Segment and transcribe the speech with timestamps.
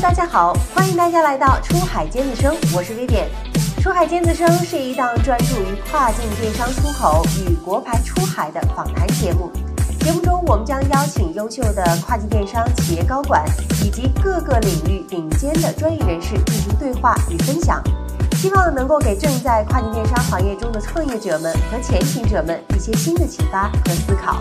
[0.00, 3.26] 大家好，欢迎大家来到出海尖子生，我是 Vivian。
[3.82, 9.50] 出海尖子生是一档专注于跨境电商出口与国牌出海的访谈节目。
[9.98, 13.44] 节目中，我们将邀请优秀的跨境电商企业高管
[13.84, 17.82] 以及各个领域顶尖的专业人士进行对话与分享，
[18.36, 24.40] 希望能够给正在跨境电商行业中的创业者们和前行者们一些新的启发和思考。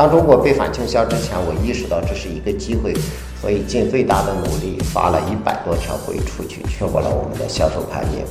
[0.00, 2.94] 当中国被反倾销之前，我意识到这是一个机会，
[3.38, 8.24] 所以尽最大的努力发了一百多条回出去，确保了我们的销售排名。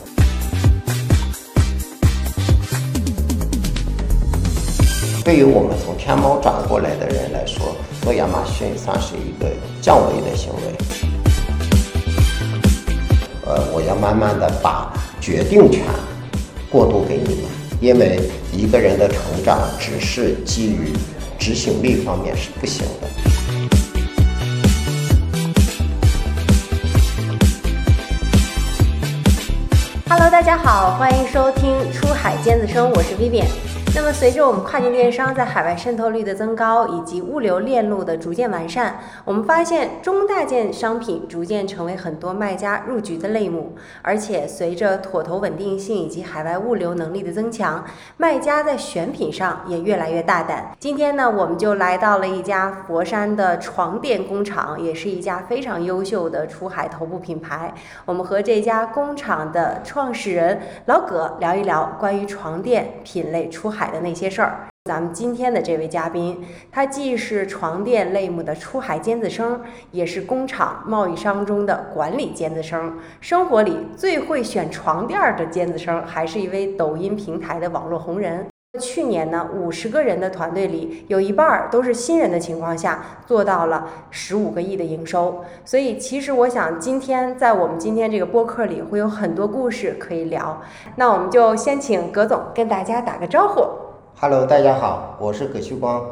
[5.24, 9.46] 对于我们从天猫转过来的人来说，做亚马逊算是一个
[9.80, 10.74] 降维的行为。
[13.46, 15.84] 呃，我要慢慢的把决定权
[16.72, 17.44] 过渡给你们，
[17.80, 18.20] 因为
[18.52, 20.92] 一个人的成长只是基于。
[21.40, 23.08] 执行力方面是不行的。
[30.10, 33.69] Hello，大家好，欢迎收听《出海尖子生》，我是 Vivian。
[33.96, 43.76] 那么，随着我们跨境电商在海外渗透率的增高，以及物流链路的逐渐完善，我们发现中大件商品逐渐成为很多卖家入局的类目。
[44.04, 47.84] 而且，随着妥投稳定性以及海外物流能力的增强，
[48.16, 50.72] 卖家在选品上也越来越大胆。
[50.80, 57.74] 今天呢，我们就来到了一家佛山的床垫工厂，也是一家非常优秀的出海头部品牌。
[58.06, 63.79] 我们和这家工厂的创始人老葛聊一聊关于床垫品类出海。
[63.80, 69.62] 海的那些事儿，咱们今天的这位嘉宾，他既是床垫类目的出海尖子生，
[69.92, 78.46] 也是工厂贸易商中的管理尖子生，生活里最会选床垫的尖子生，还是一位抖音平台的网络红人。
[78.78, 85.44] 去年呢，五十个人的团队里，有一半儿都是新人的情况下，做到了十五个亿的营收。
[85.66, 90.62] 所以，其实我想，今天在我们今天这个播客里，会有很多故事可以聊。
[90.98, 93.66] 那我们就先请葛总跟大家打个招呼。
[94.20, 96.06] Hello，大家好，我是葛旭光。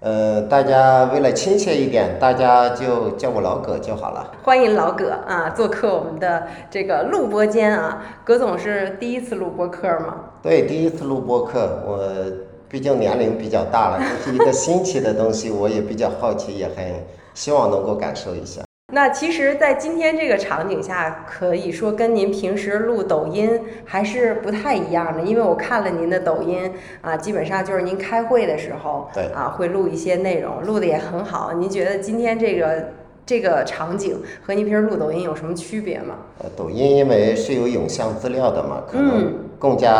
[0.00, 4.32] 呃，大家为了亲切一点，大家就叫我老葛就好了。
[4.42, 8.02] 欢迎老葛啊，做客我们的这个录播间啊。
[8.24, 10.14] 葛总是第一次录播客吗？
[10.42, 11.82] 对，第一次录播客。
[11.86, 12.00] 我
[12.66, 16.82] 毕竟年龄比较大了，这是一个新奇的东西，我也比较好奇，也很
[17.34, 18.62] 希望能够感受一下。
[18.92, 31.52] 那其实，在今天这个场景下，可以说跟您平时录抖音还是不太一样的，因为我看了您的抖音啊，基本上就是您开会的时候，对啊，会录一些内容，录的也很好。
[31.52, 32.99] 您觉得今天这个？
[33.30, 36.16] 这个场景和您平时录抖音有什么区别吗？
[36.42, 39.92] 呃，抖音因为是有影像资料的嘛，可能更加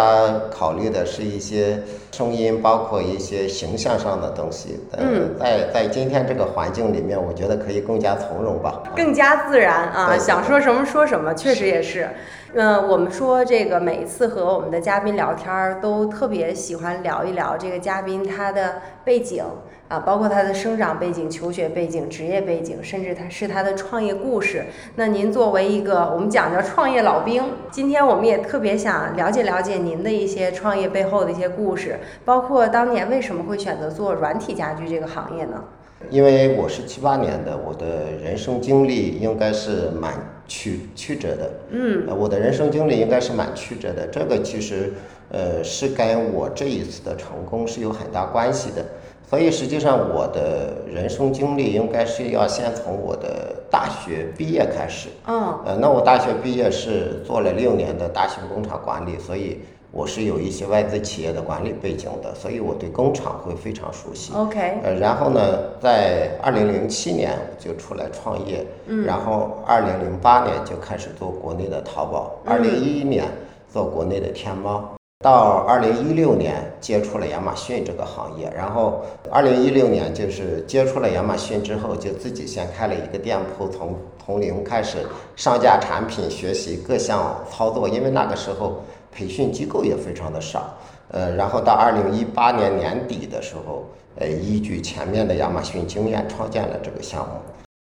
[0.51, 1.81] 考虑的是一些
[2.11, 4.81] 声音，包括一些形象上的东西。
[4.99, 12.09] 嗯，在在今天这个环境里面，我觉得可以更加从容吧，更加自然啊，想说什么说什么，确实也是。
[12.55, 19.45] 嗯，我们说这个每一次和我们的嘉宾聊天儿，都特别喜欢聊一聊这个嘉宾他的背景
[19.91, 24.65] 啊，包括他的生长背景、求学背景、职业背景，甚至他是他的创业故事。
[24.95, 27.43] 那您作为一个我们讲叫创业老兵，
[27.73, 35.65] 今天我们也特别想了解了解您的一些创业背后的一些故事，包括当年为什么会选择做软体家居这个行业呢？
[36.09, 40.15] 因为我是七八年的，我的人生经历应该是蛮
[40.47, 41.51] 曲曲折的。
[41.71, 44.07] 嗯，我的人生经历应该是蛮曲折的。
[44.07, 44.93] 这个其实，
[45.33, 48.84] 呃，是跟我这一次的成功是有很大关系的。
[49.31, 55.09] 所以实际上，我的人生经历应该是要先从我的大学毕业开始。
[55.29, 59.61] 嗯，呃，那我大学毕业是做了六年的大型工厂管理，所以。
[59.93, 64.33] 我是有一些外资企业的管理背景的，所以我对工厂会非常熟悉。
[64.33, 64.79] OK。
[64.85, 65.41] 呃，然后呢，
[65.81, 73.25] 在二零零七年就出来创业，嗯，然后二零零八年就开始做国内的淘宝，二零一一年
[73.69, 74.89] 做国内的天猫，
[75.22, 83.95] 到二零一六年接触了亚马逊这个行业，然后二零一六年就是接触了亚马逊之后，就自己先开了一个店铺，从
[84.25, 85.07] 从零开始
[85.37, 88.81] 上架产品，学习各项操作，因为那个时候。
[89.13, 90.72] 培训机构也非常的少，
[91.09, 93.84] 呃，然后到二零一八年年底的时候，
[94.15, 97.34] 呃，依据前面的亚马逊经验创建了这个项目。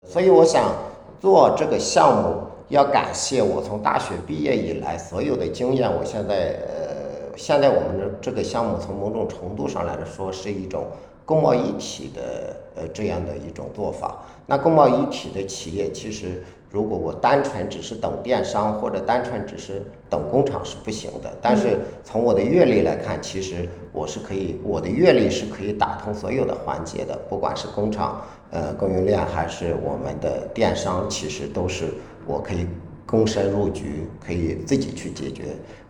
[0.06, 0.75] 所以我想
[1.21, 5.89] 做这个项目，要感谢我从大学毕业以来所有的经验。
[5.89, 7.02] 我现在，呃，
[7.35, 10.88] 现在我们的这个项目从某种程度上来说是一种
[11.25, 14.24] 工贸一体的呃这样的一种做法。
[14.45, 21.31] 那工贸一体的企业，其实如果我单纯只是等电商或者单纯只是等工厂是不行的。
[21.41, 28.21] 但是从我的阅历来看，其实我是可以，我的阅历是可以打通所有的环节的，不管是工厂、
[28.51, 31.86] 呃供应链还是我们的电商，其实都是
[32.27, 32.68] 我可以
[33.07, 35.44] 躬身入局，可以自己去解决。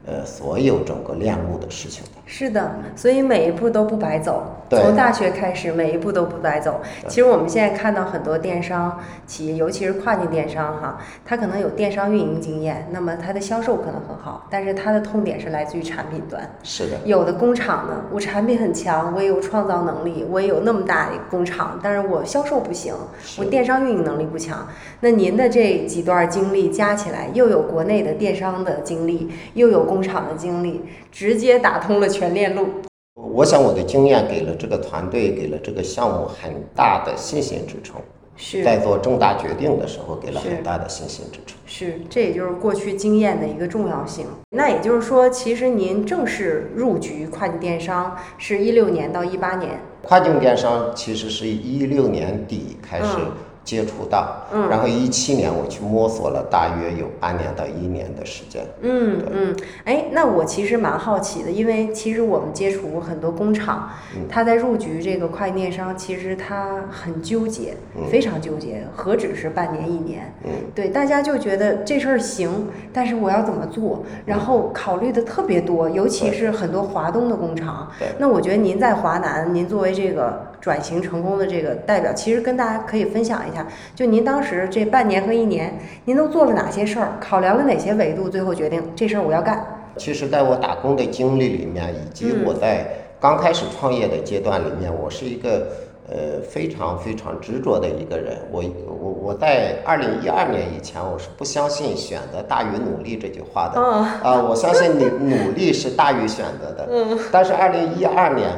[0.05, 2.11] 呃，所有整个链路的事情的。
[2.25, 4.43] 是的，所以每一步都不白走。
[4.69, 6.81] 从大学开始，每一步都不白走。
[7.07, 16.49] 其实我们现在看到很多电商企业，尤其是跨境电商哈，它可能有电商运营经验，那么它的销售可能很好，但是它的痛点是来自于产品端。
[16.63, 22.93] 是的，有的工厂呢，我产品很强，我也有创造能力，我也有那么大的工厂，但是我销售不行，
[23.37, 24.67] 我电商运营能力不强。
[25.01, 30.81] 那您的这几段经历加起来，又有国内的电商的经历，又有工厂的经历，
[31.11, 32.67] 直接打通了全链路。
[33.13, 38.01] 我想我的经验给了这个团队，给了这个项目很大的信心支撑，
[38.35, 41.55] 是在做重大决定的时候给了很大的信心支撑。
[41.67, 44.25] 是，这也就是过去经验的一个重要性。
[44.49, 49.79] 那也就是说，其实您正式入局跨境电商是一六年到一八年。
[50.01, 53.31] 跨境电商其实是一六年底开始嗯
[53.63, 58.63] 接触到，嗯然后一七年我去摸索了大约有半年到一年的时间。
[58.81, 59.55] 嗯嗯，
[59.85, 70.33] 哎，那我其实蛮好奇的，因为其实我们接触过很多工厂，嗯他在入局这个跨境电商，其实他很纠结，嗯非常纠结，何止是半年一年？
[70.43, 74.03] 嗯，对，大家就觉得这事儿行，但是我要怎么做？
[74.25, 77.89] 然后考虑的特别多，尤其是很多华东的工厂。
[77.97, 89.61] 对那我觉得您在华南，您作为这个转型成功的这个代表，其实跟大家可以分享一下，就您当时这半年和一年，您都做了哪些事儿，考量了哪些维度，最后决定这事儿我要干。
[89.97, 92.87] 其实，在我打工的经历里面，以及嗯我在
[93.19, 95.67] 刚开始创业的阶段里面，我是一个
[96.09, 98.37] 呃非常非常执着的一个人。
[98.49, 103.81] 我我我在二零一二年以前，我是不相信选择大于努力这句话的。
[103.81, 106.87] 嗯啊、我相信你努力是大于选择的。
[106.89, 108.49] 嗯但是二零一二年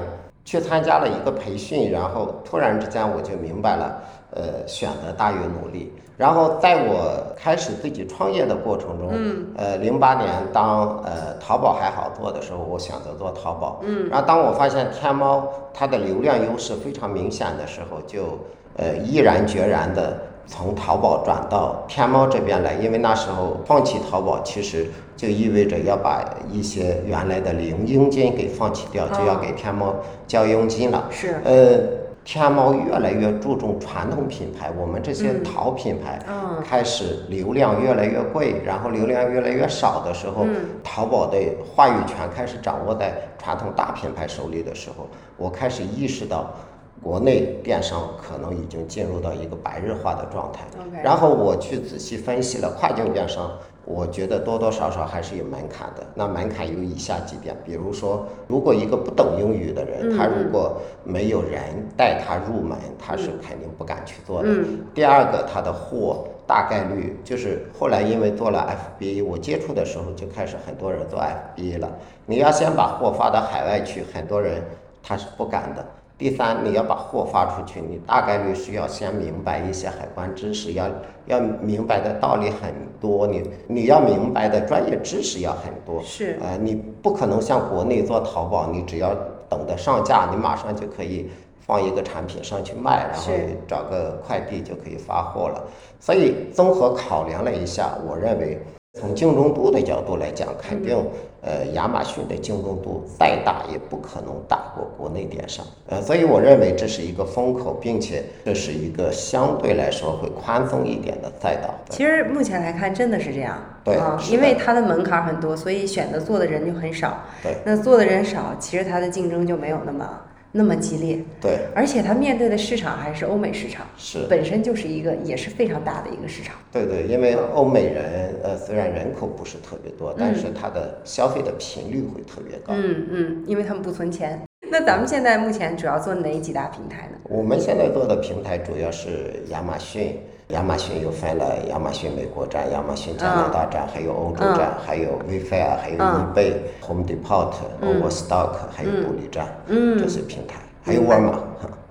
[0.45, 3.97] 去参加了一个培训，然后突然之间我就明白了，
[4.31, 5.91] 呃，选择大于努力。
[6.17, 13.81] 然后在我开始自己创业的过程中，嗯，呃，零八年当呃淘宝还好做的时候，我选择做淘宝。
[13.83, 18.39] 嗯，然后当我发现天猫它的流量优势非常明显的时候，就
[18.77, 29.95] 呃毅然决然的从淘宝转到天猫这边来，因为那时候放弃淘宝，其实就意味着要把一些原来的零佣金给放弃掉，就要哦给天猫
[30.27, 31.07] 交佣金了。
[31.09, 31.79] 是，呃，
[32.23, 45.07] 天猫越来越注重传统品牌，我们这些嗯淘品牌嗯开始流量越来越贵，然后流量越来越少的时候，嗯淘宝的话语权开始掌握在传统大品牌手里的时候，
[45.37, 46.53] 我开始意识到。
[47.03, 50.61] 国内电商可能已经进入到一个白热化的状态
[51.03, 53.51] 然后我去仔细分析了跨境电商，
[53.83, 56.03] 我觉得多多少少还是有门槛的。
[56.15, 61.61] 那门槛有以下几点，比如说，如果一个不懂英语的人，嗯他如果没有人
[61.95, 64.49] 带他入门，他是肯定不敢去做的。
[64.49, 68.67] 嗯第二个，他的货大概率就是后来因为做了
[68.99, 71.91] FBA，我接触的时候就开始很多人做 FBA 了。
[72.25, 74.63] 你要先把货发到海外去，很多人
[75.03, 75.85] 他是不敢的。
[76.17, 80.89] 第三，你要把货发出去，你大概率需要先明白一些海关知识，要
[81.25, 86.01] 要明白的道理很多，你你要明白的专业知识要很多。
[86.01, 89.13] 是呃，你不可能像国内做淘宝，你只要
[89.49, 91.29] 等得上架，你马上就可以
[91.59, 93.33] 放一个产品上去卖，然后
[93.67, 95.61] 找个快递就可以发货了。
[95.99, 98.57] 所以综合考量了一下，我认为
[98.97, 100.95] 从竞争度的角度来讲，肯定
[101.41, 105.65] 呃亚马逊的竞争度再大也不可能大过国内电商。
[105.87, 111.75] 呃，所以我认为这是一个风口，并且这是一个相对来说会宽松一点的赛道。
[111.89, 113.57] 其实目前来看，真的是这样。
[113.83, 117.19] 对啊，因为它的门槛很多，所以选择做的人就很少。
[117.43, 120.09] 对那做的人少，其实它的竞争就没有那么
[120.57, 124.25] 那么激烈，对，而且它面对的市场还是欧美市场，是。
[124.29, 126.55] 本身就是一个也是非常大的一个市场。
[126.71, 132.73] 对对，因为欧美人呃虽然人口不是特别多，但是他的消费的频率会特别高。
[132.73, 134.41] 嗯嗯，因为他们不存钱。
[134.71, 137.17] 那咱们现在目前主要做哪几大平台呢？
[137.25, 140.17] 我们现在做的平台主要是亚马逊，
[140.49, 146.33] 亚马逊又分了亚马逊美国站、亚马逊加拿大站，还有欧洲站，还有 Wayfair，还有嗯。
[146.35, 146.53] eBay、
[146.85, 148.01] Home Depot、嗯。
[148.01, 149.97] Overstock，还有独立站，嗯。
[149.97, 151.39] 这些平台，还有明白沃尔玛。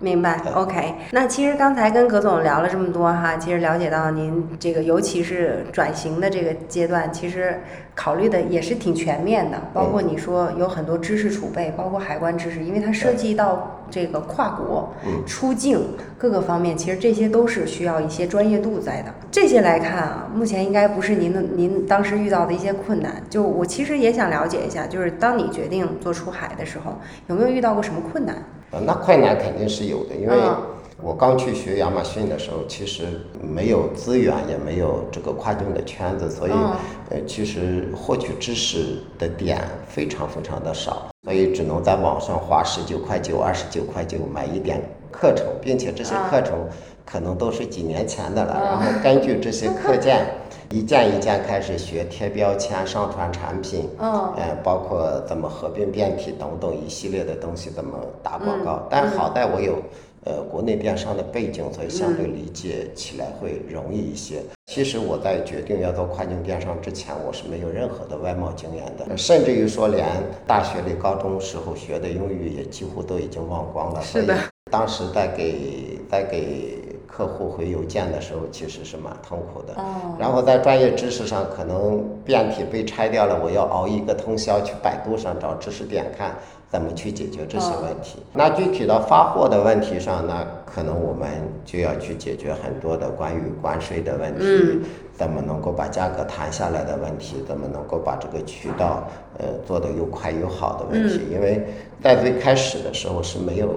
[0.00, 0.94] 明白，OK。
[1.12, 7.58] 那其实刚才跟葛总聊了这么多哈，其实了解到您这个，尤其是转型的这个阶段，其实
[7.94, 15.80] 考虑的也是挺全面的，包括你说有很多知识储备，包括海关知识，因为它涉及到这个跨国嗯出境
[16.18, 19.14] 各个方面，其实这些都是需要一些专业度在的。
[19.30, 23.22] 这些来看啊，目前应该不是您的您当时遇到的一些困难。
[23.30, 26.98] 就我其实也想了解一下，就是当你决定做出海的时候，
[27.28, 28.36] 有没有遇到过什么困难？
[28.70, 30.56] 呃那困难肯定是有的，因为嗯。
[31.02, 33.02] 我刚去学亚马逊的时候，其实
[33.42, 36.72] 没有资源，也没有这个跨境的圈子，所以嗯。
[37.10, 44.80] 呃，其实获取知识的点非常非常的少，所以只能在网上花十九块九、二十九块九买一点
[45.10, 46.54] 课程，并且这些啊课程
[47.04, 48.62] 可能都是几年前的了，嗯。
[48.62, 50.24] 然后根据这些课件。
[50.70, 58.76] 一件一件开始学贴标签、上传产品，嗯呃，包括怎么合并变体等等一系列的东西，怎么打广告。
[58.82, 59.82] 嗯但好在我有
[60.24, 64.42] 呃国内电商的背景，所以相嗯对理解起来会容易一些。
[64.66, 70.06] 其实我在决定要做跨境电商之前，我是没有任何的外贸经验的，甚至于说连
[70.46, 74.00] 大学里、高中时候学的英语也几乎都已经忘光了。
[74.00, 74.36] 所以是的
[74.70, 76.78] 当时在给在给
[77.16, 79.74] 客户回邮件的时候，其实是蛮痛苦的。
[79.80, 86.34] 哦，然后在专业知识上，可能变体被拆掉了，我要熬一个通宵去百度上找知识点看
[86.68, 88.18] 怎么去解决这些问题。
[88.32, 91.28] 那具体到发货的问题上呢，可能我们
[91.64, 94.82] 就要去解决很多的关于关税的问题，嗯
[95.14, 99.04] 怎么能够把价格谈下来的问题，怎么能够把这个渠道
[99.38, 101.20] 呃做得又快又好的问题。
[101.30, 101.64] 因为
[102.02, 103.68] 在最开始的时候是没有。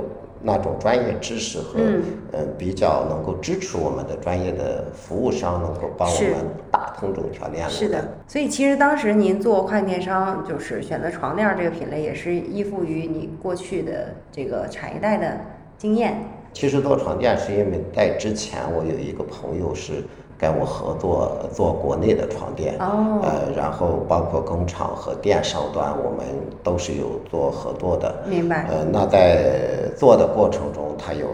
[0.42, 6.34] 那种专业知识和嗯呃比较能够支持我们的专业的服务商，能够帮我们
[6.72, 7.72] 打通这种条链路。
[7.72, 15.38] 是的，所以其实当时您做跨境电商，就是选择床垫这个品类，也是依附于你过去的这个产业带的
[15.78, 16.16] 经验。
[16.54, 20.04] 其实做床垫是因为在之前我有一个朋友是
[20.38, 26.26] 跟我合作做国内的床垫，哦呃，然后包括工厂和电商端，我们
[26.64, 28.14] 都是有做合作的。
[28.28, 28.68] 明白。
[28.70, 31.28] 呃，那在做的过程中，他有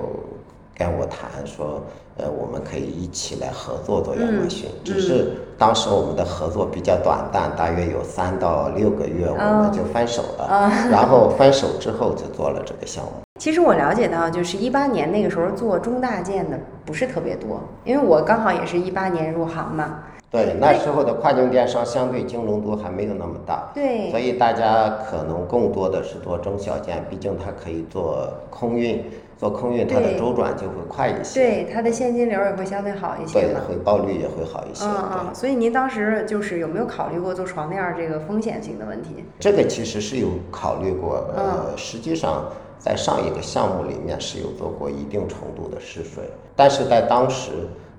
[0.76, 1.82] 跟我谈说，
[2.18, 4.70] 呃，我们可以一起来合作做亚马逊。
[4.86, 10.72] 只是当时我们的合作比较短暂，大约有三到六个月，我们就分手了。
[10.90, 13.12] 然后分手之后就做了这个项目。
[13.44, 20.00] 其实我了解到，就是一八年那个时候做中大件的不是特别多，因为我刚好也是一八年入行嘛。
[20.32, 29.04] 对，那时候的跨境电商相对竞争度还没有那么大，对所以大家可能更多的是做中小件，毕竟它可以做空运，
[29.38, 34.86] 做空运它的周转就会快一些，对，它的现金流也会相对好一些对，回报率也会好一些。
[34.86, 34.96] 嗯，
[35.28, 39.26] 嗯，所以您当时就是有没有考虑过做床垫儿这个风险性的问题？
[39.38, 42.46] 这个其实是有考虑过，嗯呃，实际上
[42.84, 47.52] 在上一个项目里面是有做过一定程度的试水，但是在当时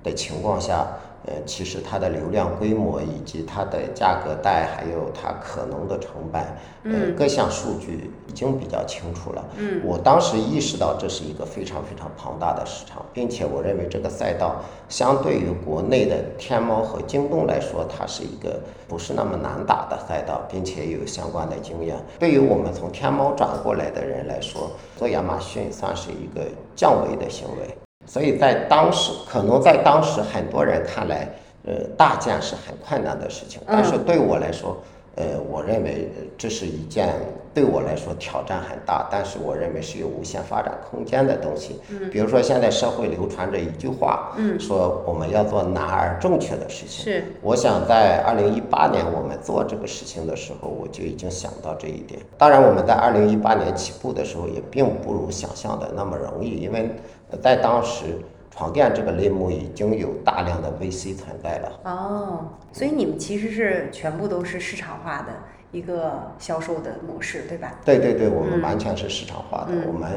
[0.02, 0.86] 的情况下，
[1.26, 6.42] 呃，其实它的流量规模以及它的价格带，还有它可能的成本，
[6.84, 9.44] 呃，各项数据已经比较清楚了。
[9.56, 14.56] 嗯，我当时意识到这是一个非常非常庞大的市场，并且我认为这个赛道
[14.88, 21.96] 相对于国内的天猫和京东来说，它是一个不是那么难打的赛道，并且也有相关的经验。
[22.18, 26.44] 对于我们从天猫转过来的人来说，做亚马逊算是一个
[26.76, 27.83] 降维的行为。
[28.06, 31.28] 所以在当时，可能在当时很多人看来，
[31.66, 34.76] 呃，大件是很困难的事情，但是对我来说，
[35.16, 37.14] 呃，我认为呃这是一件
[37.54, 41.80] 对我来说挑战很大，但是我认为是有无限发展空间的东西。
[41.88, 47.04] 嗯，比如说现在社会流传着一句话，嗯，说我们要做难而正确的事情。
[47.04, 52.20] 是，我想在二零一八年我们做这个事情的时候，我就已经想到这一点。
[52.36, 56.90] 当然，我们在二零一八年起步的时候，也并不如想象的那么容易，因为
[57.23, 58.04] 呃在当时
[58.50, 61.80] 床垫这个类目已经有大量的 VC 存在了。
[61.84, 65.32] 哦，所以你们其实是全部都是市场化的
[65.72, 67.74] 一个销售的模式，对吧？
[67.84, 70.10] 对对对，我们完全是市场化的，嗯我们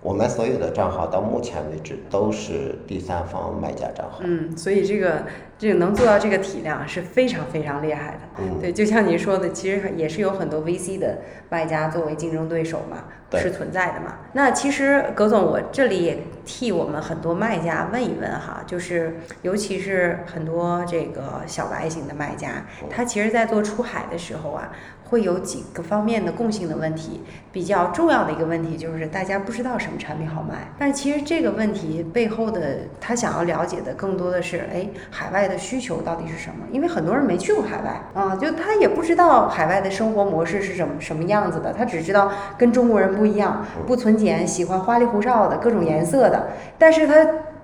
[0.00, 4.20] 我们所有的账号到目前为止都是第三方卖家账号。
[4.20, 5.22] 嗯，所以这个
[5.58, 8.18] 这个能做到这个体量是非常非常厉害的。
[8.38, 13.04] 嗯对，就像您说的，其实也是有很多 VC 的卖家作为竞争对手嘛，
[13.38, 14.18] 是存在的嘛。
[14.34, 16.18] 那其实葛总，我这里也
[16.48, 24.70] 替我们很多卖家问一问哈，就是尤其是很多这个小白型的卖家，他其实在做出海的时候啊。
[25.10, 30.70] 会有几个方面的共性的问题，比较重要的一个问题就是大家不知道什么产品好卖。
[30.78, 36.56] 但其实这个问题背后的他想要了解的更多的是，哎，海外的需求到底是什么？
[36.70, 46.37] 因为很多人没去过海外啊，就他也不知道海外的生活模式是什么什么样子的，他只知道跟中国人不一样，不存钱，喜欢花里胡哨的各种颜色的，
[46.78, 47.14] 但是它。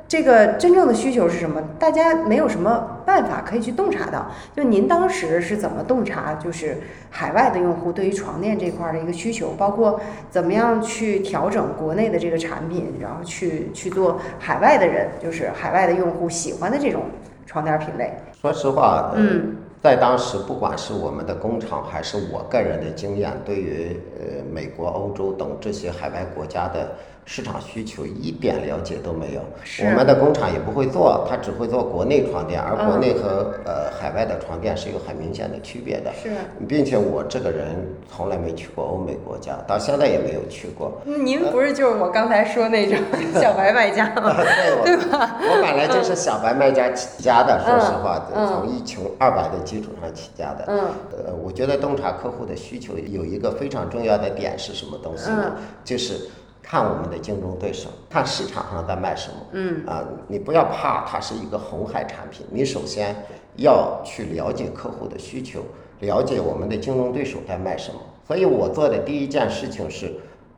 [0.07, 1.61] 这个真正的需求是什么？
[1.79, 4.31] 大家没有什么办法可以去洞察到。
[4.55, 6.77] 就您当时是怎么洞察，就是
[7.09, 17.05] 海外的用户对于床垫这块的一个需求，包括怎么样去调整国内的这个产品，然后去去做海外的人，就是海外的用户喜欢的这种
[17.47, 18.13] 床垫品类。
[18.39, 26.91] 说实话，嗯，在当时，不管是我们的工厂，还是我个人的经验，对于呃美国、欧洲等这些海外国家的。
[27.27, 29.41] 市场需求一点了解都没有，
[29.87, 36.13] 我们的工厂也不会做，它只会做国内床垫，而国内和呃海外的床垫是有很明显的区别的。
[36.23, 36.31] 是，
[36.69, 37.67] 并且我这个人
[38.15, 41.01] 从来没去过欧美国家，到现在也没有去过。
[41.05, 42.99] 您不是就是我刚才说那种
[43.41, 44.37] 小白卖家吗？
[44.85, 45.37] 对吧？
[45.41, 50.65] 我本来就是小白卖家起家的，说实话，从一穷二白的基础上起家的。
[50.69, 50.79] 嗯。
[51.11, 55.57] 呃，我觉得洞察客户的需求有一个非常重要的点是什么东西呢？
[55.83, 56.29] 就是。
[56.67, 59.37] 看我们的竞争对手，看市场上在卖什么。
[59.53, 63.15] 嗯啊，你不要怕它是一个红海产品，你首先
[63.57, 65.61] 要去了解客户的需求，
[66.01, 68.01] 了解我们的竞争对手在卖什么。
[68.27, 70.15] 所以我做的第一件事情是，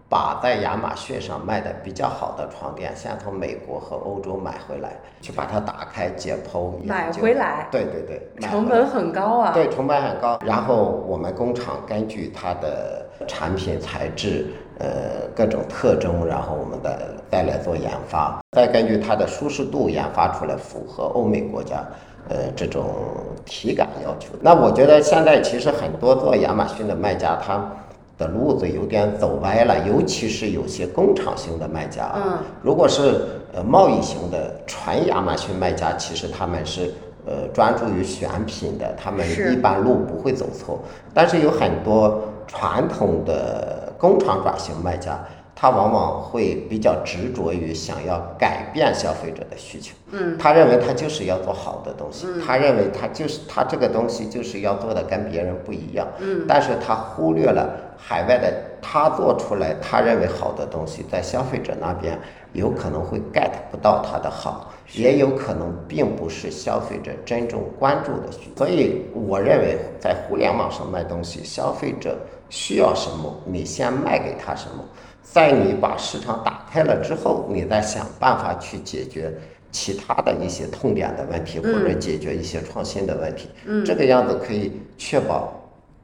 [0.08, 6.75] 把在亚马逊上卖的比较好的床垫，先从美国和欧洲买回来，去把它打开解剖。
[6.84, 7.66] 买回来？
[7.72, 8.30] 对对对。
[8.40, 9.52] 成本很高啊。
[9.52, 10.38] 对，成本很高。
[10.46, 14.46] 然后我们工厂根据它的产品材质。
[14.78, 21.83] 呃，各种特征，然后我们的再来做研发，再根据它的舒适度研发出来符合欧美国家
[22.28, 22.85] 呃这种
[23.47, 24.35] 体感要求。
[24.42, 27.73] 那我觉得现在其实很多做亚马逊的卖家，他
[28.18, 32.12] 的路子有点走歪了，尤其是有些工厂型的卖家。
[32.14, 32.38] 嗯。
[32.61, 33.23] 如果是
[33.54, 36.92] 呃贸易型的纯亚马逊卖家，其实他们是
[37.25, 40.80] 呃专注于选品的，他们一般路不会走错。
[41.14, 43.86] 但是有很多传统的。
[43.98, 45.18] 工厂转型卖家，
[45.54, 49.94] 他往往会比较执着于想要改变消费者的需求。
[50.12, 56.06] 嗯，他认为他就是要做好的东西，他认为他就是他这个东西就是要做的跟别人不一样。
[56.18, 62.18] 嗯，但是他忽略了海外的他做出来他认为好的东西，在消费者那边
[62.52, 68.66] 有可能会 get 不到他的好，也有可能并不是消费者真正关注的需求。
[68.66, 72.14] 所以我认为在互联网上卖东西，消费者。
[72.48, 74.85] 需要什么，你先卖给他什么，
[75.22, 79.32] 在你把市场打开了之后，你再想办法去解决
[79.70, 83.48] 其他的一些痛点的问题，或者解决一些创新的问题。
[83.85, 85.52] 这个样子可以确保。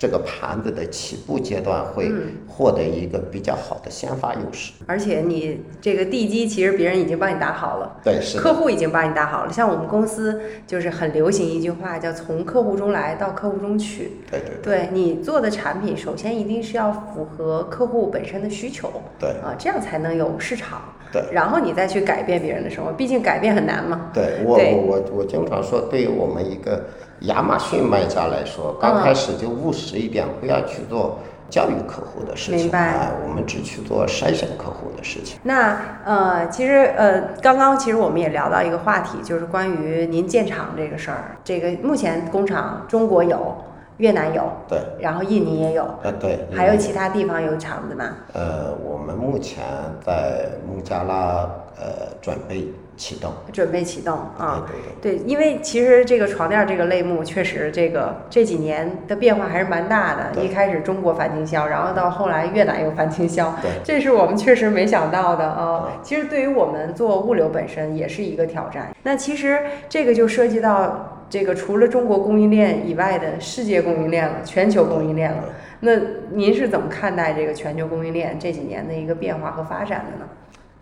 [0.02, 2.10] 这个盘子的起步阶段会
[2.48, 9.52] 获得一个比较好的先发优势，而且你这个地基其实别人已经帮你打好了，对，是客户已经帮你打好了。
[9.52, 14.10] 像我们公司就是很流行一句话，叫从客户中来到客户中去。
[14.28, 20.82] 对对，对你做的产品，首先一定是要符合客户本身的需求，对啊，这样才能有市场。
[21.12, 24.10] 对，然后你再去改变别人的生活，毕竟改变很难嘛。
[24.12, 26.86] 对我我我我经常说，对于我们一个。
[27.22, 35.38] 亚马逊卖家来说，刚开始就务实一点，不要去做教育客户的事情，啊，我们只去做筛选客户的事情。
[35.42, 41.36] 那呃，其实呃，刚刚其实我们也聊到一个话题，就是关于您建厂这个事儿。
[41.44, 43.54] 这个目前工厂中国有，
[43.98, 48.04] 越南有，对，然后印尼也有，呃，对，还有其他地方有厂子吗？
[48.32, 49.62] 呃，我们目前
[50.04, 52.72] 在孟加拉呃准备。
[53.02, 54.64] 启动，准备启动啊！
[55.02, 60.40] 对对，因为其实这个床垫这个类目，确实这个这几年的变化还是蛮大的。
[60.40, 65.98] 一开始中国反倾销，然后到后来越南又反倾销，这是我们确实没想到的啊！
[66.00, 68.94] 其实对于我们做物流本身也是一个挑战。
[69.02, 75.42] 那其实这个就涉及到这个除了中国供应链以外的世界供应链了，全球供应链了。
[75.80, 75.90] 那
[76.30, 80.30] 您是怎么看待这个全球供应链这几年的一个变化和发展的呢？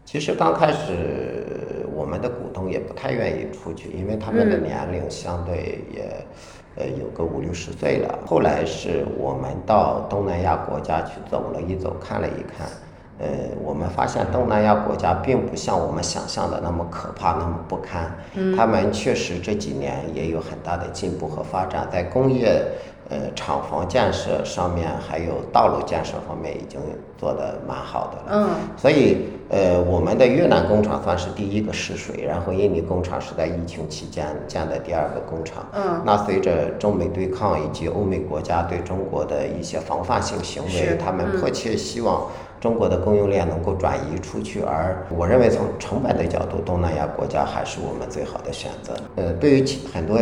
[0.05, 6.03] 其实刚开始，我们的股东也不太愿意出去，因为他们的年龄相对也，
[6.77, 8.19] 呃，有个五六十岁了。
[8.25, 12.67] 后来是我们到东南亚国家去走了一走，看了一看，
[13.19, 13.29] 呃，
[13.63, 18.11] 我们发现东南亚国家并不像我们想象的那么可怕，那么不堪。
[18.57, 22.65] 他们确实这几年也有很大的进步和发展，在工业。
[23.11, 26.81] 呃，厂房建设上面还有道路建设方面已经
[27.18, 28.46] 做得蛮好的了。
[28.49, 35.66] 嗯，所以呃，我们的越南工厂算是第一个试水，然后印尼工厂是在疫情期间建的第二个工厂。
[35.73, 42.27] 嗯，那随着中美对抗以及欧美国家对中国的一些防范性行为，他们迫切希望。
[42.61, 48.92] 中国的供应链能够转移出去，而我认为从成本的角度，东南亚国家还是我们最好的选择。
[49.16, 50.18] 呃，对于企很多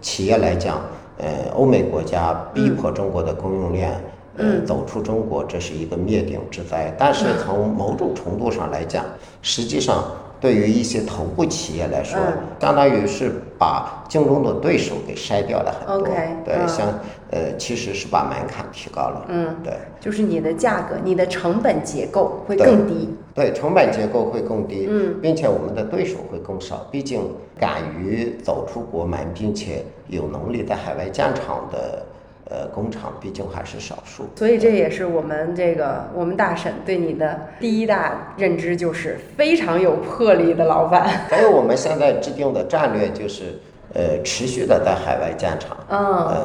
[0.00, 0.80] 企业来讲，
[1.22, 4.00] 呃，欧美国家逼迫中国的供应链，
[4.36, 6.94] 呃，走出中国，这是一个灭顶之灾。
[6.98, 9.04] 但是从某种程度上来讲，
[9.42, 10.02] 实际上。
[10.40, 12.18] 对于一些头部企业来说，
[12.58, 16.08] 相当于是把竞争的对手给筛掉了很多。
[16.44, 16.88] 对，像
[17.30, 19.26] 呃，其实是把门槛提高了。
[19.28, 23.14] 嗯，对，就是你的价格，你的成本结构会更低。
[23.34, 24.86] 对，成本结构会更低。
[24.88, 26.88] 嗯，并且我们的对手会更少。
[26.90, 27.20] 毕竟
[27.58, 32.06] 敢于走出国门，并且有能力在海外建厂的。
[32.50, 41.06] 呃，工厂毕竟还是少数，所以这也是我们这个我们大婶对你的第一大认知，就是非常有魄力的老板。
[41.30, 43.56] 还有我们现在制定的战略就是，
[43.94, 45.76] 呃，持续的在海外建厂。
[45.90, 45.98] 嗯。
[46.26, 46.36] 呃，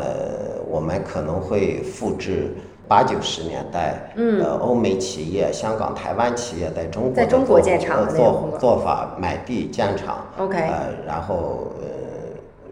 [0.70, 2.54] 我们可能会复制
[2.88, 10.24] 八九十年代，嗯，呃，欧美企业、香港、台湾企业在中国在中国建厂的做做法，买地建厂。
[10.38, 10.56] OK。
[10.56, 11.95] 呃，然后呃。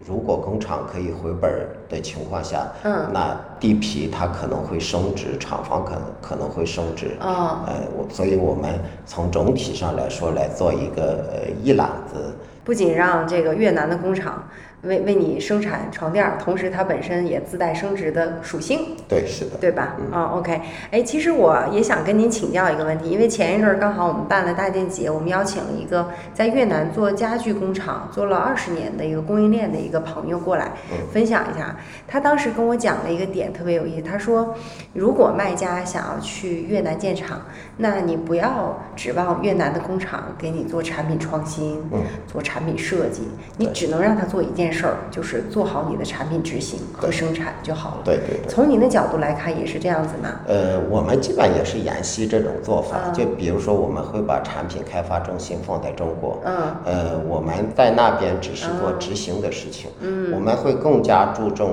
[0.06, 1.50] 如果工厂可以回本
[1.88, 14.44] 的情况下，嗯，那地皮它可能会升值，厂房可能可能会升值，啊，呃，我所以我们从总体上来说来做一个呃一揽子，不仅让这个越南的工厂。
[14.86, 18.96] 为为你生产床垫儿，同时它本身也自带升值的属性。
[19.08, 19.96] 对，是的，对吧？
[20.12, 20.60] 啊，OK。
[20.90, 30.72] 哎，其实我也想跟您请教一个问题，因为前一阵儿刚好我们办了大电节，我们邀请了一个在越南做家具工厂做了二十年的一个供应链的一个朋友过来
[31.12, 31.76] 分享一下。
[32.06, 34.54] 他当时跟我讲了一个点特别有意思，他说，
[34.92, 37.42] 如果卖家想要去越南建厂，
[37.78, 41.82] 那你不要指望越南的工厂给你做产品创新，
[42.26, 43.22] 做产品设计，
[43.56, 44.73] 你只能让他做一件。
[44.74, 48.02] 事儿就是做好你的产品执行和生产就好了。
[48.04, 48.48] 对对对。
[48.48, 50.40] 从您的角度来看，也是这样子吗？
[50.48, 53.10] 呃，我们基本也是沿袭这种做法。
[53.14, 56.40] 就比如说，我们会把产品开发中心放在中国。
[56.44, 56.54] 嗯。
[56.84, 59.88] 呃，我们在那边只是做执行的事情。
[60.00, 60.32] 嗯。
[60.34, 61.70] 我们会更加注重。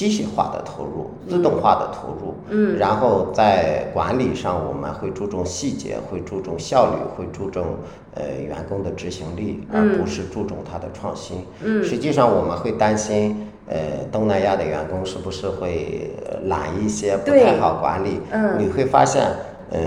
[0.00, 7.66] 机械化的投入，自动化的投入，嗯，然后在管理上我们会注重细节，会注重效率，会注重
[8.14, 11.44] 呃员工的执行力，而不是注重他的创新。
[11.62, 13.78] 嗯，实际上我们会担心，呃，
[14.10, 16.12] 东南亚的员工是不是会
[16.44, 18.22] 懒一些，不太好管理。
[18.30, 19.22] 嗯，你会发现，
[19.70, 19.80] 呃，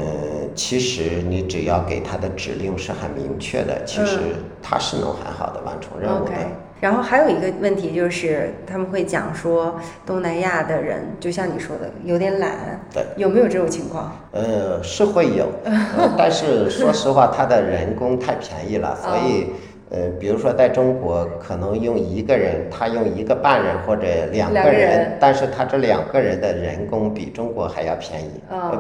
[0.54, 4.20] 其实你只要给他的指令是很明确的，其实
[4.62, 6.34] 他是能很好的完成任务的。
[6.84, 12.52] 然后还有一个问题就是，他们会讲说东南亚的人，就像你说的，有点懒。
[12.94, 14.12] 对，有没有这种情况？
[14.34, 15.48] 呃，是会有，
[16.18, 19.48] 但是说实话，他的人工太便宜了，所以，
[19.92, 28.30] 呃，比如说在中国，可能用一个人，他用一个半人或者两个人，但是他这两个人的人工比中国还要便宜，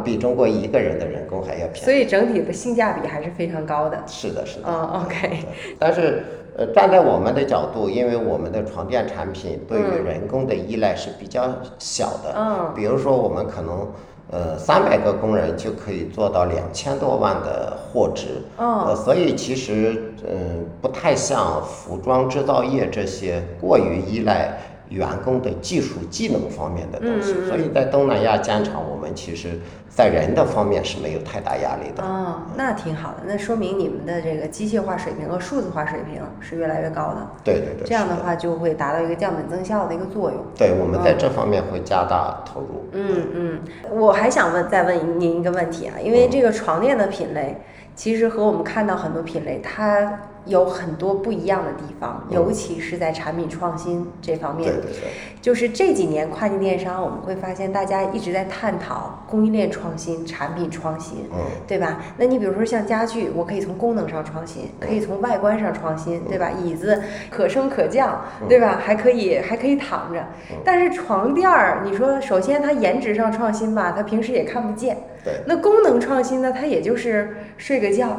[0.04, 1.86] 比中国一个人的人工还要便宜。
[1.86, 3.98] 所以整体的性价比还是非常高的。
[4.08, 4.66] 是的，是的。
[4.68, 5.40] 嗯，OK。
[5.80, 6.22] 但是。
[6.56, 12.34] 呃，站在我们的角度，因为我们的床垫产品对于人工的依赖是比较小的。
[12.36, 12.72] 嗯。
[12.76, 13.88] 比如说，我们可能
[14.30, 18.44] 呃三百个工人就可以做到两千多万的货值。
[18.58, 18.86] 哦。
[18.88, 24.58] 呃，所以其实嗯不太像服装制造业这些过于依赖
[24.94, 27.34] 员工的技术技能方面的东西。
[27.38, 27.48] 嗯。
[27.48, 29.60] 所以在东南亚建厂，我们其实。
[29.96, 37.28] 在人的方面是没有太大压力的哦，那挺好的，那说明你们的这个机械化水平和数字化水平是越来越高的。
[37.44, 40.44] 对对对，这样的话就会达到一个降本增效的一个作用。
[40.58, 42.90] 对，我们在这方面会加大投入。
[42.94, 43.60] 嗯嗯，
[43.92, 47.62] 我还想问再问您一个问题啊，因为这个床垫的品类
[47.96, 50.12] 其实和我们看到很多品类它。
[50.46, 54.72] 有很多不一样的地方，尤其是在产品创新这方面。
[54.72, 55.10] 对对对。
[55.42, 62.02] 就是这几年跨境电商，我们会发现大家一直在探讨供应链创新、产品创新，嗯，对吧？
[62.18, 66.50] 那你比如说像家具，我可以从功能上创新，可以从外观上创新，对吧？
[66.64, 68.80] 椅子可升可降，对吧？
[68.82, 70.26] 还可以还可以躺着。
[70.64, 74.98] 但是床垫儿，你说首先它颜值上创新吧，它平时也看不见。
[75.26, 75.34] 对。
[75.46, 76.54] 那功能创新呢？
[76.54, 78.18] 它也就是睡个觉。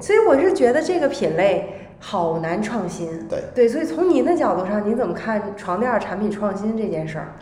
[0.00, 1.66] 所以我是觉得这个品类
[1.98, 3.26] 好难创新。
[3.28, 7.32] 对对，所以从您的角度上，您怎么看床垫产品创新这件事儿？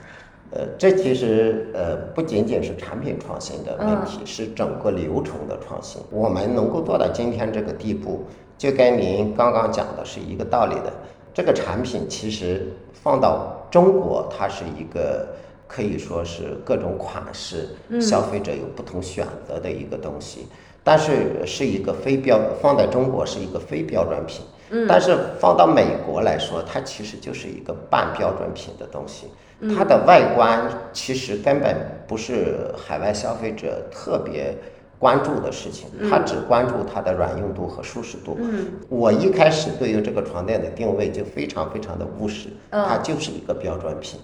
[0.51, 6.01] 呃，这其实呃不仅仅是产品创新的问题，是整个流程的创新。
[6.11, 8.25] 我们能够做到今天这个地步，
[8.57, 10.93] 就跟您刚刚讲的是一个道理的。
[11.33, 15.27] 这个产品其实放到中国，它是一个
[15.67, 17.71] 可以说是各种款式，
[18.01, 20.47] 消费者有不同选择的一个东西。
[20.85, 24.45] 但是是一个非标，放在中国是一个非标准品。
[24.89, 29.29] 但是放到美国来说，它其实就是一个半标准品的东西。
[29.77, 34.57] 它的外观其实根本不是海外消费者特别
[34.99, 38.37] 关注的事情，他只关注它的软硬度和舒适度。
[38.89, 44.19] 我一开始对于这个床垫的定位就非常非常的务实，它就是一个标准品，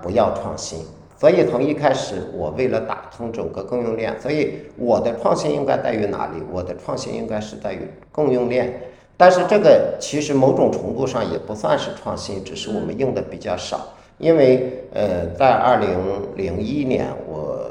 [0.00, 0.80] 不要创新。
[1.18, 6.40] 所以从一开始，我为了打通整个供应链，所以我的创新应该在于哪里？
[6.52, 7.80] 我的创新应该是在于
[8.12, 8.80] 供应链。
[9.16, 13.80] 但是这个其实某种程度上也不算是创新，只是我们用的比较少。
[14.18, 15.88] 因为呃，在二零
[16.36, 17.68] 零一年，我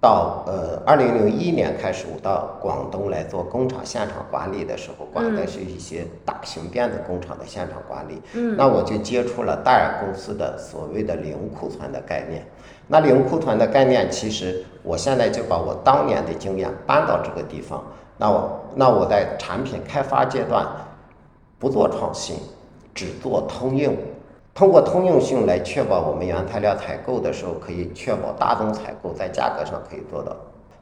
[0.00, 8.22] 到呃二零零一年开始，我到广东来做工厂现场管理的时候，管的是一些大型电子工厂的现场管理。
[8.34, 12.44] 嗯，那我就接触了戴尔公司的所谓的零库存的概念。
[12.88, 17.84] 那零库存的概念，其实我现在就把我当年的经验搬到这个地方。
[18.16, 20.66] 那我那我在产品开发阶段
[21.58, 22.36] 不做创新，
[22.94, 23.94] 只做通用，
[24.54, 30.34] 通过通用性来确保我们原材料采购的时候可以确保大宗采购在价格上可以做到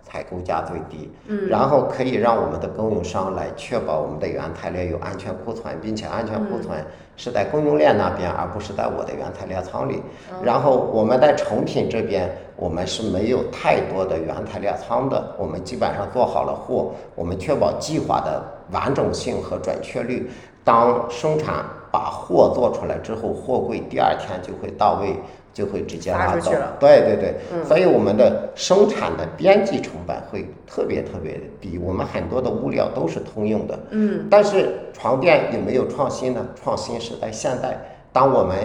[0.09, 6.79] 采购价最低，嗯，然后可以让我们的供应商来确保我们的原材料有安全库存，并且安全库存
[7.17, 10.01] 是在供应链那边，而不是在我的原材料仓里。
[10.43, 12.31] 然后我们在成品这边。
[12.59, 20.31] 我们是没有太多的原材料仓的，我们基本上做好了货，我们确保计划的完整性和准确率。
[20.65, 25.15] 当生产把货做出来之后，货柜第二天就会到位，
[25.57, 26.53] 就会直接拉走。
[26.79, 31.79] 对对对，所以我们的生产的边际成本会特别特别的低。
[31.79, 33.79] 我们很多的物料都是通用的。
[33.93, 34.27] 嗯。
[34.31, 36.47] 但是床垫有没有创新呢？
[36.55, 37.79] 创新是在现在，
[38.13, 38.59] 当我们。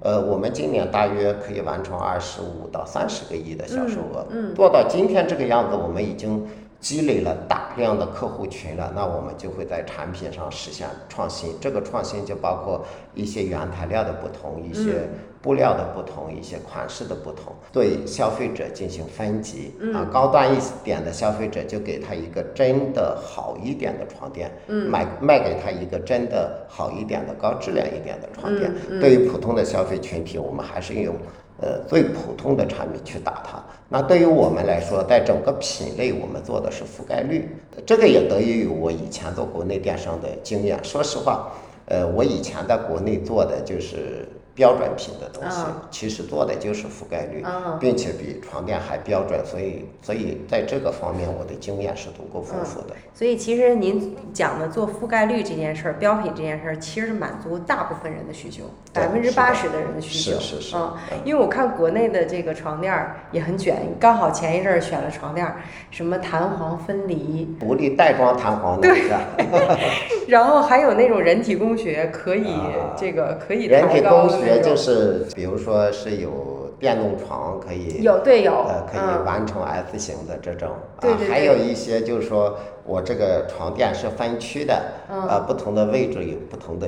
[0.00, 6.46] 呃，我们今年大约可以完成二十五到三十个亿的销售额，嗯做到今天这个样子，我们已经
[6.78, 8.92] 积累了大量的客户群了。
[8.94, 15.08] 那我们就会在产品上实现创新，这个创新就包括一些原材料的不同，一些。
[15.48, 28.70] 布料的不同，一些款式的不同，对消费者进行分级啊，高端一点的消费者就给他一个真的好一点的床垫，嗯卖卖给他一个真的好一点的高质量一点的床垫。
[29.00, 31.16] 对于普通的消费群体，我们还是用
[31.62, 33.58] 呃最普通的产品去打它。
[33.88, 37.48] 那对于我们来说，在整个品类，我们做的是覆盖率，
[37.86, 40.78] 这个也得益于我以前做国内电商的经验。
[40.84, 41.50] 说实话，
[41.86, 44.28] 呃，我以前在国内做的就是。
[44.58, 47.44] 标准品的东西，其实做的就是覆盖率，
[47.78, 52.96] 并且比床垫还标准，所以所以在这个方面我的经验是足够丰富的。
[53.14, 60.40] 所以其实您讲的做覆盖率这件事儿，标品这件事儿，其实是满足大部分人的需求，百分之八十的人的需求。
[60.40, 60.76] 是是是。
[60.76, 60.92] 嗯，
[61.24, 65.54] 因为我看国内的这个床垫儿也很卷，刚好前一阵儿选了床垫儿，
[65.92, 68.88] 什么弹簧分离，独立袋装弹簧的。
[68.88, 69.02] 对。
[70.26, 72.54] 然后还有那种人体工学，可以
[72.96, 80.68] 这个可以人体工学就是，比如说是有电动床可以有对有呃可以完成 S 型的这种
[81.00, 86.86] 啊，还有一些就是说我这个床垫是分区的，呃不同的位置有不同的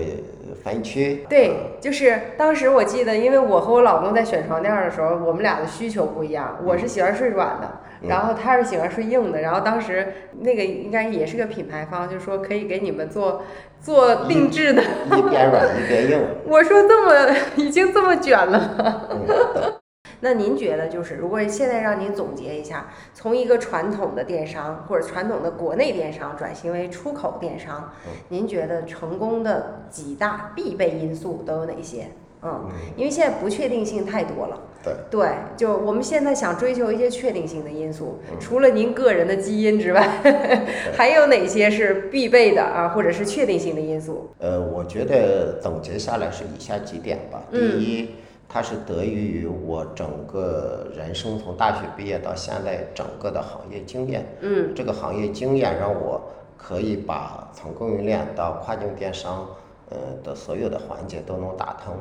[0.63, 1.27] 分区。
[1.29, 7.69] 对，就是当时我记得，因为我和我老公在选床垫的时候，我们俩的需求不一样，我是喜欢睡软的。
[8.09, 13.43] 然后他是喜欢睡硬的，然后当时那个应该也是个品牌方，就说可以给你们做
[13.81, 16.21] 做定制的，一边软一边硬。
[16.47, 19.81] 我说这么已经这么卷了，
[20.21, 27.93] 那您觉得就是如果现在让您总结一下，从一个传统的电商或者传统的国内电商转型为出口电商，
[28.29, 32.09] 您觉得成功的几大必备因素都有哪些？
[32.43, 34.59] 嗯，因为现在不确定性太多了。
[34.83, 40.09] 对对，就我们现在想追求一些确定性的因素，除了您个人的基因之外，
[40.97, 44.31] 还有哪些是必备的啊，或者是确定性的因素？
[44.39, 47.43] 呃，我觉得总结下来是以下几点吧。
[47.51, 48.15] 第一，
[48.49, 54.25] 它是得益于我整个人生从大学毕业到现在整个的行业经验。
[54.41, 56.21] 嗯，这个行业经验让我
[56.57, 59.47] 可以把从供应链到跨境电商。
[59.91, 61.95] 呃的所有的环节都能打通。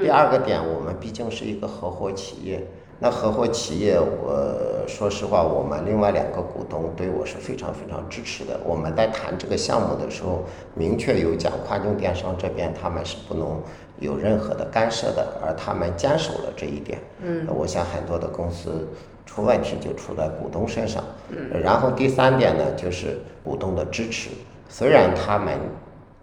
[0.00, 2.66] 第二个点，我们毕竟是一个合伙企业，
[2.98, 8.58] 那合伙企业，我说实话，我们另外两个股东对我是非常非常支持的。
[8.64, 10.42] 我们在谈这个项目的时候，
[10.74, 13.62] 明确有讲跨境电商这边他们是不能
[14.00, 16.98] 有任何的干涉的，而他们坚守了这一点。
[17.22, 18.88] 嗯，我想很多的公司
[19.24, 21.04] 出问题就出在股东身上。
[21.28, 24.30] 嗯，然后第三点呢，就是股东的支持，
[24.68, 25.56] 虽然他们。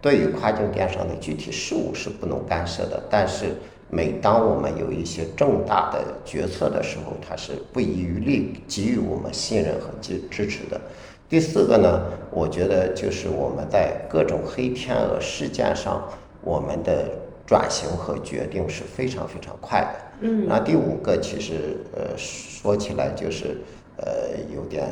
[0.04, 3.46] 对于跨境电商的具体事务是不能干涉的，但是
[3.88, 10.78] 每当我们有一些重大的决策的时候，它是不遗余力给予我们信任和支支持的。
[11.26, 16.06] 第四个呢，我觉得就是我们在各种黑天鹅事件上，
[16.42, 17.08] 我们的
[17.46, 19.94] 转型和决定是非常非常快的。
[20.20, 23.56] 嗯，那第五个其实呃说起来就是
[23.96, 24.86] 呃有点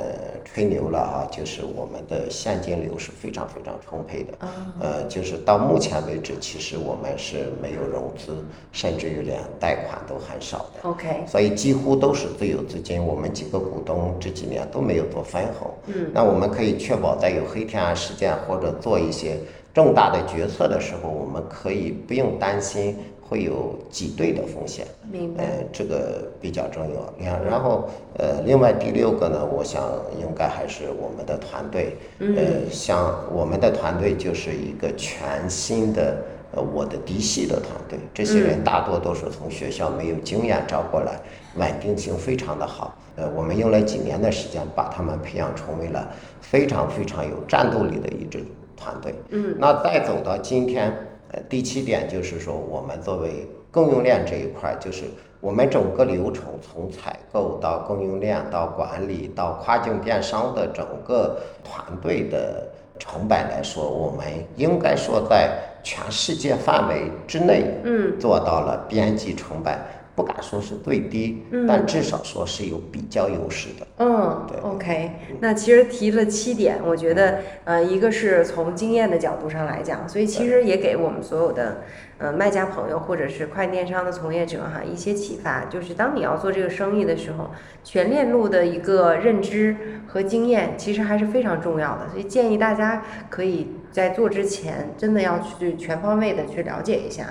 [0.44, 4.32] 吹牛了啊，就是我们的现金流是非常非常充沛的。
[4.80, 10.88] 呃，就是到目前为止，其实我们是没有融资，甚至于连贷款都很少的。
[10.88, 13.04] OK，所以几乎都是自有资金。
[13.04, 15.70] 我们几个股东这几年都没有做分红。
[15.86, 19.38] 嗯，那我们可以确保在有黑天鹅事件或者做一些
[19.74, 22.96] 重大的决策的时候，我们可以不用担心
[23.32, 24.86] 会有挤兑的风险。
[25.10, 25.42] 明白。
[25.42, 27.14] 呃，这个比较重要。
[27.18, 29.82] 然然后呃，另外第六个呢，我想
[30.20, 31.96] 应该还是我们的团队。
[32.18, 36.18] 呃，像我们的团队就是一个全新的
[36.54, 41.18] 呃我的嫡系的团队，这些人大多都是从学校没有经验招过来，
[41.56, 42.94] 稳定性非常的好。
[43.16, 46.06] 呃，我们用了几年的时间把他们培养成为了
[46.42, 48.44] 非常非常有战斗力的一支
[48.76, 49.14] 团队。
[49.30, 50.92] 嗯，那再走到今天，
[51.32, 55.04] 呃，第七点就是说，我们作为供应链这一块儿，就是
[55.40, 62.68] 我们整个流程从采购到供应链到管理到跨境电商的整个团队的
[62.98, 69.76] 成本来说，我们应该说在全世界范围之内，嗯，做到了边际成本，
[70.14, 73.86] 不敢说是最低，但至少说是有比较优势的。
[73.98, 81.82] 嗯对，OK，那其实提了七点，我觉得，呃，一个是从经验的角度上来讲，所以其实也给我们所有的，
[82.18, 87.50] 呃，卖家朋友或者是快电商的从业者哈一些启发，就是当你要做这个生意的时候，
[87.82, 89.74] 全链路的一个认知
[90.06, 97.26] 和经验其实还是非常重要的，所以建议大家可以在做之前真的要去全方位的去了解一下。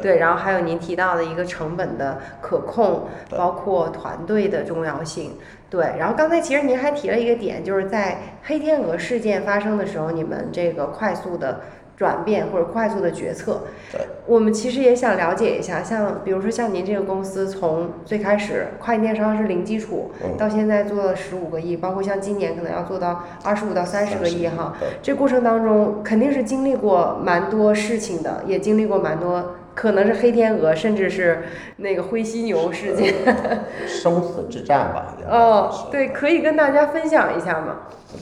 [0.00, 5.36] 对然后还有您提到的一个成本的可控，包括团队的重要性。
[5.68, 11.60] 对，然后刚才其实您还提了一个点，就是在黑天鹅事件发生的时候，你们这个快速的
[11.96, 13.62] 转变或者快速的决策。
[13.92, 24.74] 对，我们其实也想了解一下，像比如说像您这个公司，从最开始跨境电商是零基础，嗯到现在做了十五个亿，包括像今年可能要做到二十五到三十个亿哈。
[25.02, 31.42] 这过程当中肯定是经历过蛮多事情的，也经历过蛮多可能是黑天鹅，甚至是
[31.76, 33.14] 那个灰犀牛事件。
[33.86, 35.16] 生死之战吧。
[35.28, 37.76] 哦对，可以跟大家分享一下吗？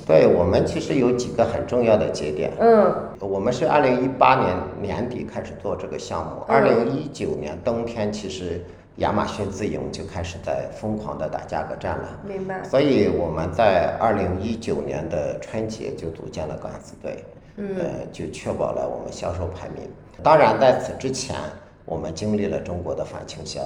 [0.06, 2.50] 对我们其实有几个很重要的节点。
[2.58, 8.64] 嗯我们是二零一八年年底开始做这个项目，二零一九年冬天，其实
[8.96, 12.08] 亚马逊自营就开始在疯狂的打价格战了。
[12.26, 12.64] 明白。
[12.64, 17.22] 所以我们在二零一九年的春节就组建了敢死队，
[17.56, 19.88] 嗯呃，就确保了我们销售排名。
[20.22, 21.36] 当然，在此之前，
[21.84, 23.60] 我们经历了中国的反倾销。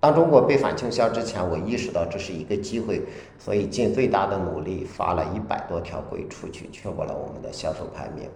[0.00, 3.02] 当中国被反倾销之前，我意识到这是一个机会，
[3.38, 8.28] 所以尽最大的努力发了一百多条规出去，确保了我们的销售排名。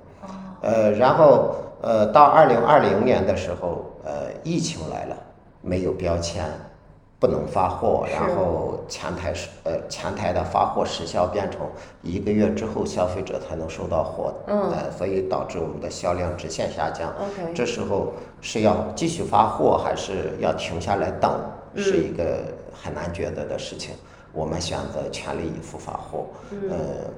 [0.62, 5.16] 呃，然后呃，到二零二零年的时候，呃，疫情来了，
[5.60, 6.44] 没有标签，
[7.26, 11.60] 不能发货，然后前台是呃前台的发货时效变成
[12.02, 14.70] 一个月之后消费者才能收到货，嗯。
[14.70, 17.12] 呃，所以导致我们的销量直线下降。
[17.52, 21.40] 这时候是要继续发货，还是要停下来等，
[21.74, 21.82] 嗯。
[21.82, 23.96] 是一个很难抉择的事情。
[24.32, 26.70] 我们选择全力以赴发货，嗯。
[26.70, 26.76] 呃，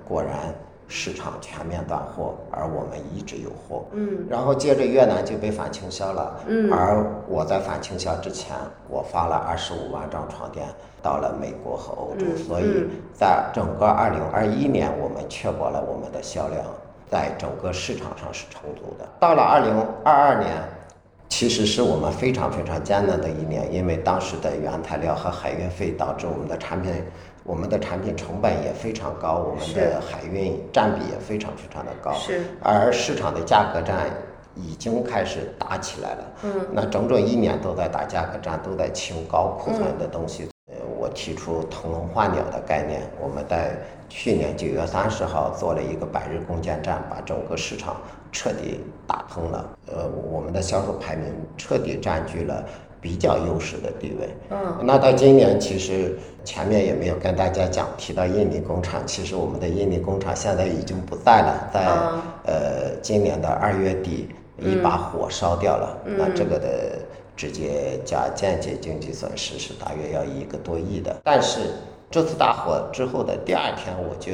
[0.09, 0.55] 果然
[0.88, 3.85] 市场全面断货，而我们一直有货。
[3.92, 8.57] 嗯然后接着越南就被反倾销了，嗯而我在反倾销之前，
[8.88, 10.66] 我发了二十五万张床垫
[11.03, 16.64] 到了美国和欧洲，嗯所以嗯在整个二零二一年，我们确保了我们的销量
[17.11, 19.07] 在整个市场上是充足的。
[19.20, 20.53] 到了二零二二年，
[21.29, 26.92] 其实是我们非常非常艰难的一年，因为当时的原材料和海运费导致我们的产品，
[27.48, 32.12] 我们的产品成本也非常高，我们的海运占比也非常非常的高。
[32.12, 34.11] 是而市场的价格战
[34.54, 36.24] 已经开始打起来了。
[36.42, 40.46] 嗯，那整整一年都在打价格战，都在清高库存的东西。
[40.70, 43.78] 呃，我提出腾笼换鸟的概念，我们在
[44.11, 47.96] 去年九月三十号做了一个百日攻坚战，把整个市场
[48.30, 49.70] 彻底打通了。
[49.87, 52.62] 呃，我们的销售排名彻底占据了
[53.00, 54.28] 比较优势的地位。
[54.50, 66.98] 嗯那到今年，其实前面也没有跟大家讲提到印尼工厂，其实我们的印尼工厂现在已经不在了，在、啊呃今年的二月底一把火烧掉了，那这个的
[67.37, 71.16] 直接加间接经济损失是大约要一个多亿的。
[71.22, 71.61] 但是
[72.11, 74.32] 这次大火之后的第二天，我就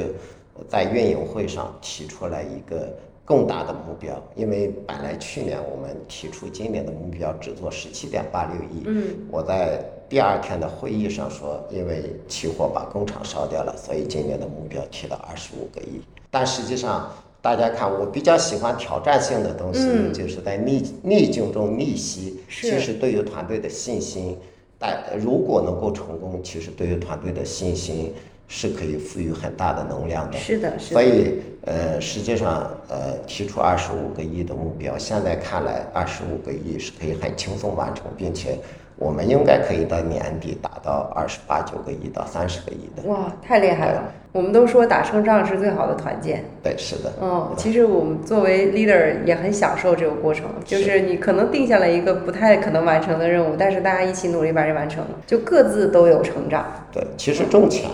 [0.67, 2.87] 在运营会上提出来一个
[3.25, 15.99] 更大的目标，因为本来去年我们提出今年的目标只做十七点八六亿，嗯，我在第二天的会议上说，因为起火把工厂烧掉了，所以今年的目标提到二十五个亿。
[16.29, 17.11] 但实际上，
[17.41, 24.37] 大家看，我比较喜欢挑战性的东西，嗯就是在逆逆境中逆袭，是其实对于团队的信心，
[24.77, 28.13] 但如果能够成功，其实对于团队的信心
[28.47, 30.37] 是可以赋予很大的能量的。
[30.37, 38.57] 是的，是的，所以，呃，实际上，呃，提出二十五个亿的目标，现在看来，二十五个亿是可以很轻松完成，并且
[38.97, 43.09] 我们应该可以到年底达到二十八九个亿到三十个亿的。
[43.09, 44.03] 哇，太厉害了！
[44.31, 46.43] 我们都说打胜仗是最好的团建。
[46.61, 47.11] 对，是的。
[47.21, 56.65] 嗯，其实我们作为 leader 也很享受这个过程，就是你可能定下了一个不太可能完成的任务，但是大家一起努力把这完成了，就各自都有成长。
[56.91, 57.89] 对，其实挣钱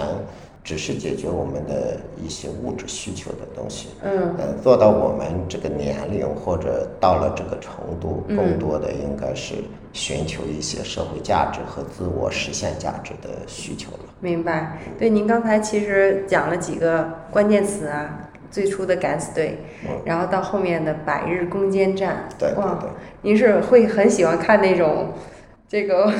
[0.63, 3.89] 只是解决我们的一些物质需求的东西。
[4.03, 9.55] 嗯，呃，做到我们这个年龄或者到了这个程度，嗯更多的应该是
[9.91, 13.99] 寻求一些社会价值和自我实现价值的需求了。
[14.19, 14.77] 明白。
[14.99, 19.57] 对，您刚才其实讲了几个关键词啊，最初的敢死队，
[20.05, 22.29] 然后到后面的百日攻坚战。
[22.37, 22.89] 对对哇对，
[23.23, 25.09] 您是会很喜欢看那种
[25.71, 26.11] 这个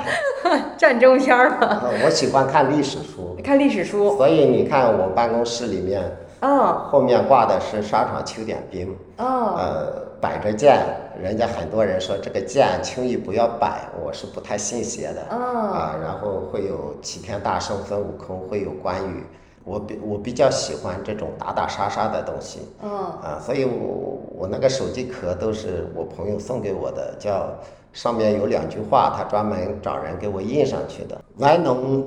[0.78, 1.82] 战争片儿吗？
[1.82, 4.16] 呃我喜欢看历史书，看历史书。
[4.16, 6.02] 所以你看我办公室里面
[6.40, 10.82] 哦后面挂的是沙场秋点兵，哦，呃，摆着剑，
[11.22, 15.26] 人家很多人说这个剑轻易不要摆，我是不太信邪的。
[15.28, 15.36] 哦
[15.74, 19.22] 啊，然后会有齐天大圣孙悟空，会有关羽，
[19.66, 22.60] 我比我比较喜欢这种打打杀杀的东西。
[22.82, 22.90] 嗯，
[23.20, 27.52] 啊，所以我我那个手机壳都是我朋友送给我的，叫
[27.92, 32.04] 上面有两句话，他专门找人给我印上去的：玩能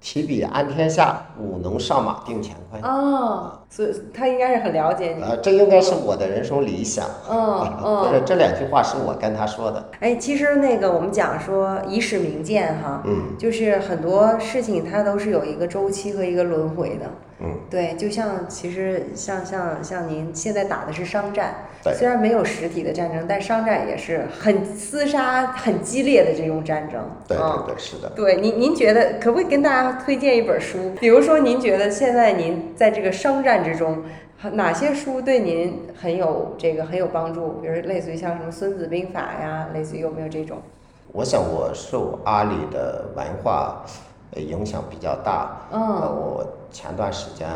[0.00, 2.80] 提笔安天下，武能上马定乾坤。
[2.82, 5.22] 哦，所以他应该是很了解你。
[5.22, 7.04] 呃，这应该是我的人生理想。
[7.28, 9.84] 嗯或者嗯， 这两句话是我跟他说的。
[10.00, 17.06] 哎，其实那个我们讲说以史明鉴哈，嗯就是很多事情它都是有一个周期和一个轮回的。
[17.40, 27.00] 嗯，对，就像其实像像像您现在打的是商战，对虽然没有实体的战争，但商战也是很厮杀、很激烈的这种战争。
[27.28, 28.10] 对嗯对对，是的。
[28.16, 30.90] 对您，您觉得可不可以跟大家推荐一本书？
[30.98, 34.02] 比如说，您觉得现在您在这个商战之中，
[34.52, 37.60] 哪些书对您很有这个很有帮助？
[37.62, 40.58] 比如类似于像什么《孙子兵法》呀，类似于有没有这种？
[41.12, 43.90] 我想我受阿里的文化呃
[44.36, 45.68] 影响比较大。
[45.72, 47.48] 嗯呃，我前段时间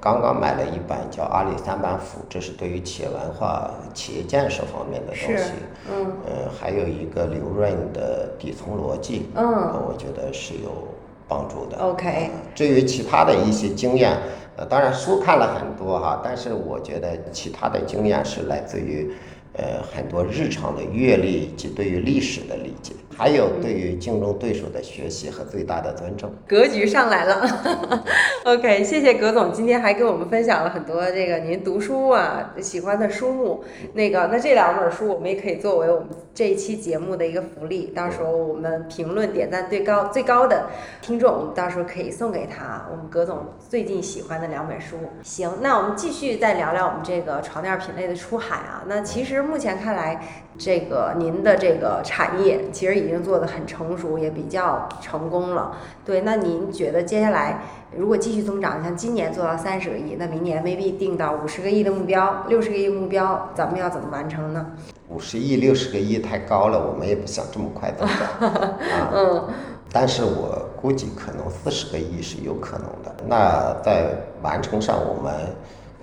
[0.00, 5.52] 刚刚买了一本叫《阿里三板斧》，这是对于企业文化、企业建设方面的东是西。
[5.90, 10.88] 嗯呃，还有一个刘润的《底层逻辑》，嗯呃我觉得是有
[11.28, 11.78] 帮助的。
[11.78, 14.16] ，OK，呃至于其他的一些经验，
[14.56, 19.12] 呃，当然书看了很多哈，但是我觉得其他的经验是来自于
[19.54, 26.32] 呃很多日常的阅历以及对于历史的理解，还有对于竞争对手的学习和最大的尊重。
[26.46, 28.02] 格局上来了。
[28.44, 33.64] OK，谢谢葛总，今天还给我们分享了很多这个您读书啊喜欢的书目。
[33.94, 40.66] 那个，那这两本书我们也可以作为我们这一期节目的一个福利，到时候我们评论点赞最高最高的
[41.00, 44.96] 听众，我们到时候可以送给他我们葛总最近喜欢的两本书。
[45.22, 48.82] 行，那我们继续再聊聊我们这个床垫品类的出海啊。
[48.86, 50.20] 那其实目前看来，
[50.58, 55.76] 这个您的这个产业其实已经做得很成熟，也比较成功了。
[56.04, 57.62] 对，那您觉得接下来
[57.96, 64.66] 如果继续增长，像今年做到三十个亿，那明年 maybe 定到五十个亿的目标、六十个亿目标，咱们要怎么完成呢？
[65.08, 68.78] 五十亿、六十个亿太高了，我们也不想这么快增长啊。
[69.14, 69.48] 嗯
[69.94, 73.14] 但是我估计可能四十个亿是有可能的。
[73.28, 74.06] 那在
[74.42, 75.34] 完成上，我们，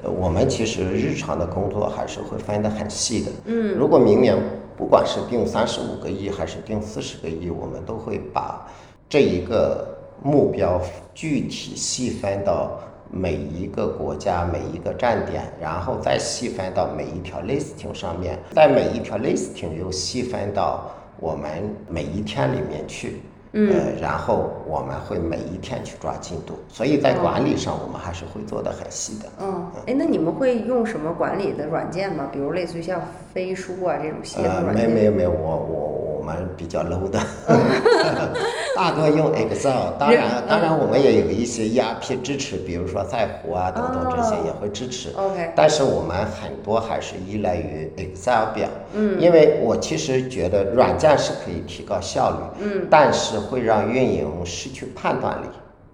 [0.04, 3.32] 呃，我们其实日常的工作还是会分得很细的。
[3.46, 4.36] 嗯如果明年
[4.78, 8.66] 不管是定三十五个亿还是定四十个亿，我们都会把
[9.10, 9.88] 这一个
[10.24, 10.82] 目标
[11.14, 12.80] 具体细分到
[13.12, 20.90] 每一个国家、每一个站点，然后再细分到每一条 listing 上面，在每一条 listing 又细分到
[21.20, 23.22] 我们每一天里面去。
[23.52, 29.26] 嗯呃，然后我们会每一天去抓进度，所以在管理上我们还是会做的很细的。
[29.42, 32.30] 嗯，哎，那你们会用什么管理的软件吗？
[32.32, 33.02] 比如类似于像
[33.34, 34.90] 飞书啊这种协呃，同软件？
[34.90, 37.20] 没没没，我我我们比较 low 的，
[38.76, 39.94] 大多用 Excel。
[39.98, 45.10] 当然，当然我们也有一些 ERP 支持，比如说在湖啊等等这些也会支持。
[45.16, 55.46] OK，但是我们很多还是依赖于 Excel 表，嗯，因为我其实觉得软件是可以提高效率，嗯，但是会让运营失去判断力，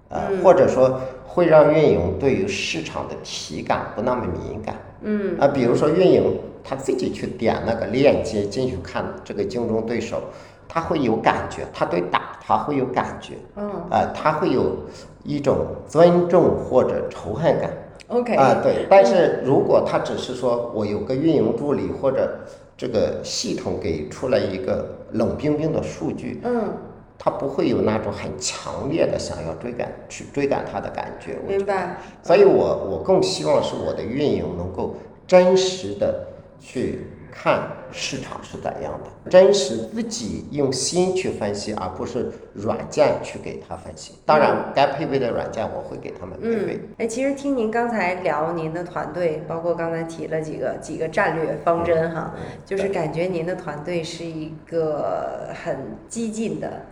[0.09, 0.43] 呃，嗯。
[0.43, 4.75] 或者说会让运营对于市场的体感不那么敏感，
[5.05, 5.39] 嗯。
[5.39, 10.21] 啊，比如说运营他自己去点那个链接进去看这个竞争对手，
[10.67, 13.69] 他会有感觉，他对打他会有感觉，嗯。
[13.89, 14.75] 啊，他会有
[15.23, 17.71] 一种尊重或者仇恨感。
[18.09, 22.37] ，OK，啊，对，但是如果他只是说我有个运营助理或者
[22.77, 26.71] 这个系统给出来一个冷冰冰的数据，嗯，
[27.17, 31.37] 他不会有那种很强烈的想要追赶去追赶他的感觉。
[31.47, 34.95] 明白，所以我我更希望是我的运营能够
[35.25, 36.27] 真实的
[36.59, 44.13] 去看市场是怎样的，真实自己用心去分析，而不是软件去给他分析。
[44.25, 46.75] 当然，该配备的软件我会给他们配备。
[46.75, 52.33] 嗯，哎，其实听您刚才聊您的团队，包括刚才提了几个几个战略方针哈，
[52.65, 56.83] 就是感觉您的团队是一个很激进的。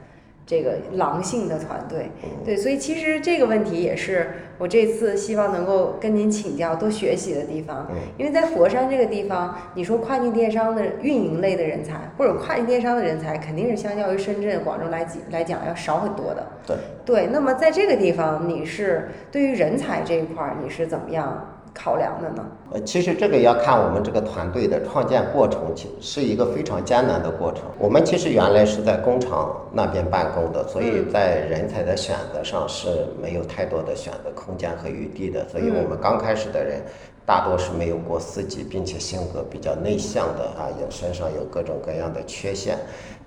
[0.46, 2.12] 这个狼性的团队，
[2.44, 7.88] 对，所以其实这个问题也是我这次希望能够跟您请教、多学习的地方。
[8.18, 16.48] 因为在佛山这个地方，你说跨境电商的运营类的人才，或者跨境电商的人才，肯定是相较于深圳、广州来讲来讲要少很多的。
[16.68, 16.76] 对。
[17.06, 22.46] 对，那么在这个地方，你是对于人才这一块儿，你是怎么样考量的呢？
[22.72, 27.64] 呃，其实这个要看我们这个团队的创建过程，其是一个非常艰难的过程。
[27.80, 35.48] 我们其实原来是在工厂那边办公的，所以在人才的选择上是没有太多的选择空间和余地的。
[35.50, 36.82] 所以我们刚开始的人
[37.26, 42.78] 大多是没有过四级，并且性格比较内向的啊，有身上有各种各样的缺陷。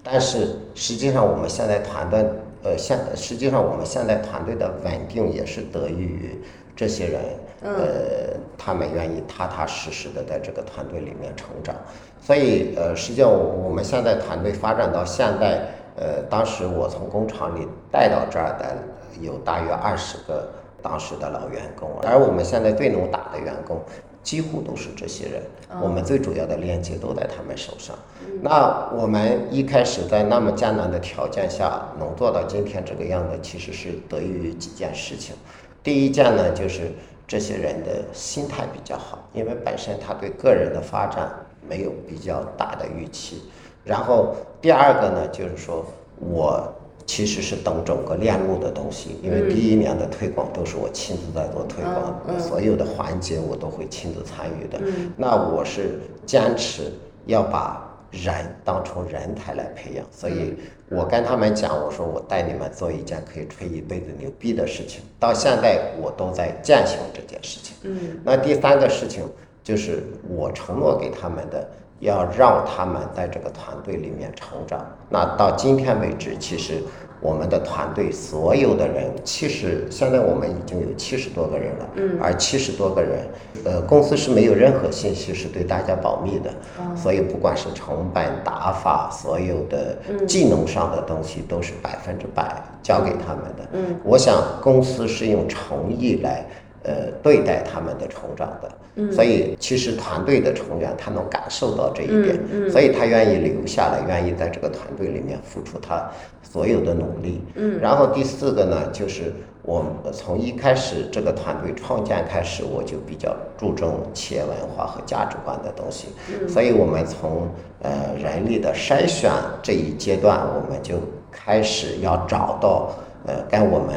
[0.03, 2.25] 但是实际上我们现在团队，
[2.63, 6.41] 呃，现实际上我们现在团队的稳定也是得益于
[6.77, 7.21] 这些人。
[7.63, 11.75] 呃，他们愿意踏踏实实的在这个团队里面成长，
[12.21, 18.77] 所以呃，实际上我们现在团队发展到现在，呃，当时我从工厂里带到这儿的
[19.21, 20.49] 有大约二十个
[20.83, 23.81] 当时的老员工，而我们现在最能打的员工
[24.23, 25.43] 几乎都是这些人，
[25.81, 27.97] 我们最主要的链接都在他们手上。
[28.43, 35.35] 那我们一开始在那么艰难的条件下能做到今天这个样子，其实是得益于几件事情。
[35.83, 36.93] 第一件呢，就是
[37.27, 41.29] 这些人的心态比较好，因为本身他对个人的发展
[41.69, 43.43] 没有比较大的预期。
[43.85, 45.85] 然后第二个呢，就是说
[46.19, 46.73] 我
[47.05, 54.81] 其实是等整个链路的东西，因为第一年的推广都是我亲自在做推广，所有的环节我都会亲自参与的。
[55.17, 56.93] 那我是坚持
[57.27, 57.86] 要把。
[58.11, 58.35] 人
[58.65, 60.55] 当成人才来培养，所以
[60.89, 67.77] 我跟他们讲，我说我带你们做一件可以吹一辈子牛逼的事情，到现在我都在践行这件事情。
[67.83, 69.29] 嗯，那第三个事情
[69.63, 71.69] 就是我承诺给他们的，
[72.01, 74.87] 要让他们在这个团队里面成长。
[75.09, 76.83] 那到今天为止，其实
[77.21, 83.27] 我们的团队所有的人，其实现在我们已经有七十多个人了，嗯，而七十多个人，
[83.65, 86.51] 呃，公司是没有任何信息是对大家保密的，
[86.95, 89.97] 所以不管是成本、打法，所有的
[90.27, 93.69] 技能上的东西都是百分之百交给他们的。
[93.73, 96.45] 嗯，我想公司是用诚意来。
[96.87, 99.13] 呃，对待他们的成长的，嗯。
[99.13, 102.71] 所以其实团队的成员他能感受到这一点，嗯嗯。
[102.71, 106.09] 所以他愿意留下来，愿意在这个团队里面付出他
[106.43, 107.43] 所有的努力。
[107.57, 109.33] 嗯，然后第四个呢，就是
[109.63, 116.49] 我从一开始这个团队创建开始，我就比较注重企业文化和价值观的东西，嗯。
[116.49, 117.49] 所以我们从
[117.83, 120.95] 呃人力的筛选这一阶段，我们就
[121.33, 122.93] 开始要找到
[123.27, 123.89] 呃跟我们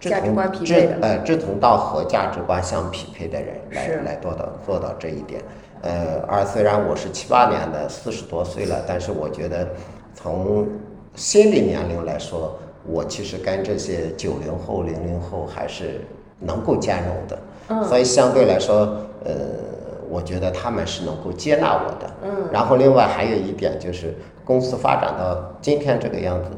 [0.00, 5.42] 价值观匹志配的呃志同道合、价值观相匹配的人来来做到做到这一点。
[5.82, 9.68] 呃，而虽然我是七八年的，四十多岁了，但是我觉得
[10.14, 10.66] 从
[11.14, 16.00] 心理年龄来说，我其实跟这些九零后、零零后还是
[16.40, 17.38] 能够兼容的。
[17.68, 19.32] 嗯所以相对来说，呃，
[20.08, 22.10] 我觉得他们是能够接纳我的。
[22.24, 26.50] 嗯然后另外还有一点就是，公司发展到今天这个样子，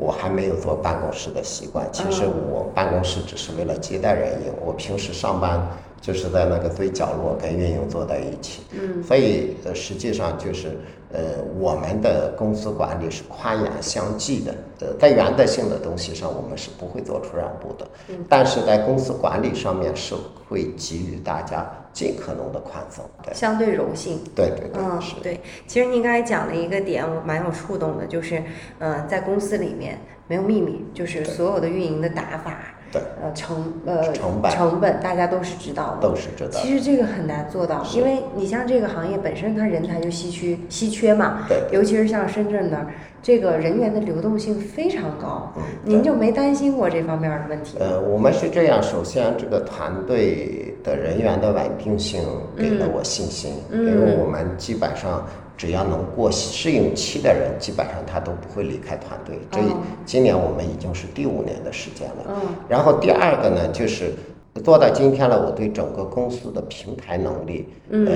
[0.00, 1.84] 我还没有坐办公室的习惯。
[1.92, 5.60] 其实我办公室只是为了接待人用，我平时上班
[6.00, 8.62] 就是在那个最角落跟运营坐在一起。
[8.72, 10.78] 嗯，所以呃，实际上就是
[11.12, 14.54] 呃，我们的公司管理是宽严相济的。
[14.80, 17.86] 呃，在原则性的东西上，我们是不会做出让步的。
[18.10, 20.14] 嗯但是在公司管理上面是
[20.48, 23.04] 会给予大家尽可能的宽松。
[23.22, 24.20] 对，相对柔性。
[24.34, 25.14] 对对对，嗯是，。
[25.22, 28.42] 对，其实您刚才讲了一个点，我蛮有触动的，就是，
[28.78, 36.08] 嗯、在公司里面没有秘密，就是所有的运营的打法，对，呃成呃成本成本大家都是知道的。
[36.08, 36.50] 都是知道。
[36.50, 42.86] 其实这个很难做到，因为你像这个行业本身它人才就稀缺稀缺嘛，对尤其是像深圳那儿，
[43.22, 45.52] 这个人员的流动性非常高。
[45.56, 47.78] 嗯您就没担心过这方面的问题？
[47.78, 52.22] 呃，我们是这样，首先这个团队的人员的稳定性
[52.56, 55.26] 给了我信心，嗯因为我们基本上
[55.58, 59.38] 只要能过适应期的人，基本上他都不会离开团队。
[59.50, 62.24] 这哦今年我们已经是第五年的时间了。
[62.28, 62.34] 嗯
[62.68, 64.12] 然后第二个呢，就是
[64.64, 68.06] 做到今天了，我对整个公司的平台能力，嗯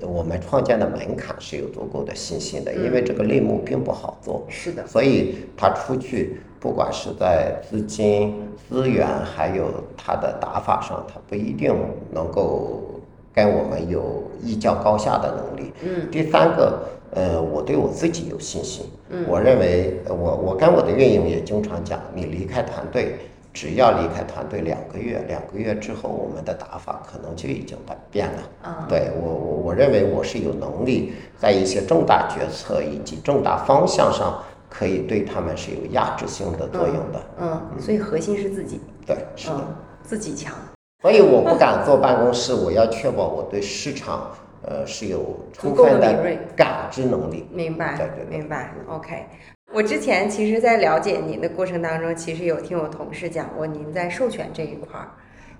[0.00, 4.46] 呃，我们创建的门槛是有足够的信心的，因为这个类目并不好做。
[4.48, 8.34] 是的，所以他出去，不管是在资金、
[8.68, 9.66] 资源，还有
[9.96, 11.74] 他的打法上，他不一定
[12.12, 12.93] 能够
[13.34, 15.72] 跟我们有一较高下的能力。
[15.82, 16.78] 嗯第三个，
[17.10, 18.86] 呃，我对我自己有信心。
[19.10, 23.16] 嗯我认为，呃我我跟我的运营也经常讲，你离开团队，
[23.52, 28.42] 只要离开团队两个月，两个月之后，我们的打法可能就已经改变了。
[28.62, 37.20] 啊对我我我认为我是有能力在一些重大决策以及重大方向上，可以对他们是有压制性的作用的。
[37.40, 39.56] 嗯，所以核心是自己，对，是的。
[39.58, 40.52] 嗯，自己强。
[41.04, 44.30] 所以我不敢坐办公室，我要确保我对市场
[44.62, 47.46] 呃是有充分的感知能力。
[47.52, 48.72] 明白，对对对明白。
[48.88, 49.26] OK，
[49.74, 55.08] 我之前其实，在了解您的过程当中，其实有听我同事讲过，您在授权这一块儿，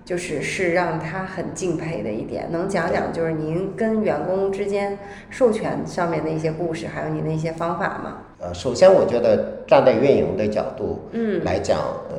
[0.02, 2.50] 就是是让他很敬佩的一点。
[2.50, 8.16] 能讲讲就是您跟员工之间授权上面的一些故事，还有您的一些方法吗？
[8.38, 12.16] 呃，首先我觉得站在运营的角度，嗯来讲，呃，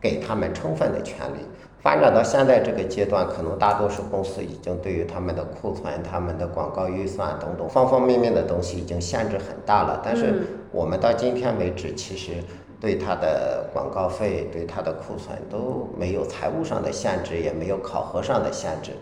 [0.00, 1.46] 给他们充分的权利。
[1.82, 10.00] 发展到现在这个阶段，可能大多数公司已经对于他们的库存、他们的广告预算等等方方面面的东西已经限制很大了。
[10.04, 12.32] 但是嗯我们到今天为止，其实
[12.80, 18.92] 对它的广告费、对它的库存都没有财务上的限制，也没有考核上的限制。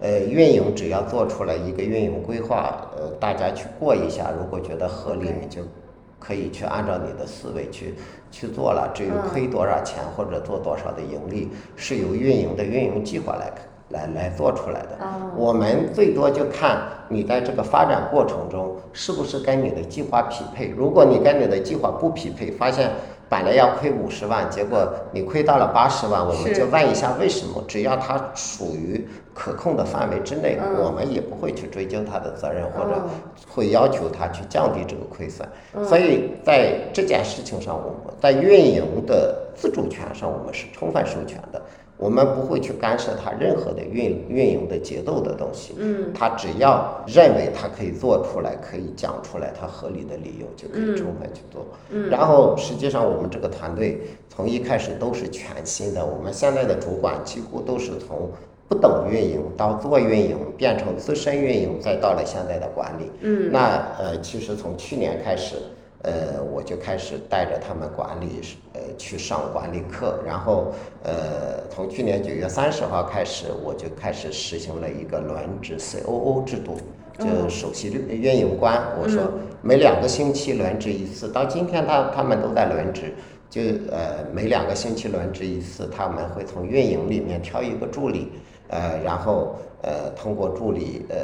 [0.00, 5.60] 呃，运营只要做出来一个运营规划，呃，大家去过一下，如果觉得合理，你就
[6.20, 7.96] 可以去按照你的思维去
[8.30, 8.88] 去做了。
[8.94, 13.52] 至于嗯亏多少钱或者做多少的盈利，是由运营的运营计划来
[13.88, 14.98] 来来做出来的。
[15.00, 20.68] 哦我们最多就看你在这个发展过程中是不是跟你的计划匹配。
[20.76, 22.90] 如果你跟你的计划不匹配，发现
[23.30, 27.64] 本来要亏五十万，结果你亏到了八十万，我们就问一下为什么？
[27.68, 33.08] 只要它属于可控的范围之内，嗯我们也不会去追究他的责任，或者哦
[33.48, 35.48] 会要求他去降低这个亏损。
[35.74, 41.62] 嗯所以在这件事情上，我们在运营的自主权上，我们是充分授权的。
[42.00, 45.74] 我们不会去干涉他任何的运运营的节奏的东西。
[45.76, 51.66] 嗯他只要认为他可以做出来，可以讲出来他合理的理由，就可以充分去做。
[51.90, 58.30] 嗯然后实际上我们这个团队从一开始都是全新的，我们现在的主管几乎都是从
[58.66, 63.10] 不懂运营到做运营，变成资深运营，再到了现在的管理。
[63.20, 65.56] 嗯那呃，其实从去年开始，
[66.02, 68.40] 呃，我就开始带着他们管理，
[68.72, 70.72] 呃，去上管理课，然后
[71.02, 76.76] 呃，从去年九月三十号开始，我就开始实行了一个轮值 COO 制度，
[77.18, 79.40] 就哦首席运营官，我说嗯。
[79.62, 83.12] 每两个星期轮值一次，到今天他他们都在轮值。
[83.50, 88.32] 就呃每两个星期轮值一次，他们会从运营里面挑一个助理，
[88.68, 91.16] 呃，然后呃通过助理呃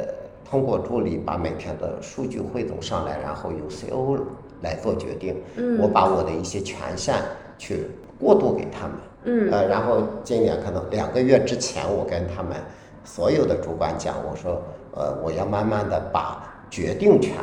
[0.47, 4.19] 通过助理把每天的数据汇总上来，然后由 CO
[4.61, 5.35] 来做决定。
[5.55, 7.15] 嗯我把我的一些权限
[7.57, 7.87] 去
[8.19, 8.97] 过渡给他们。
[9.23, 12.55] 嗯呃，然后今年可能两个月之前，我跟他们
[13.03, 14.61] 所有的主管讲，我说，
[14.93, 17.33] 呃，我要慢慢的把决定权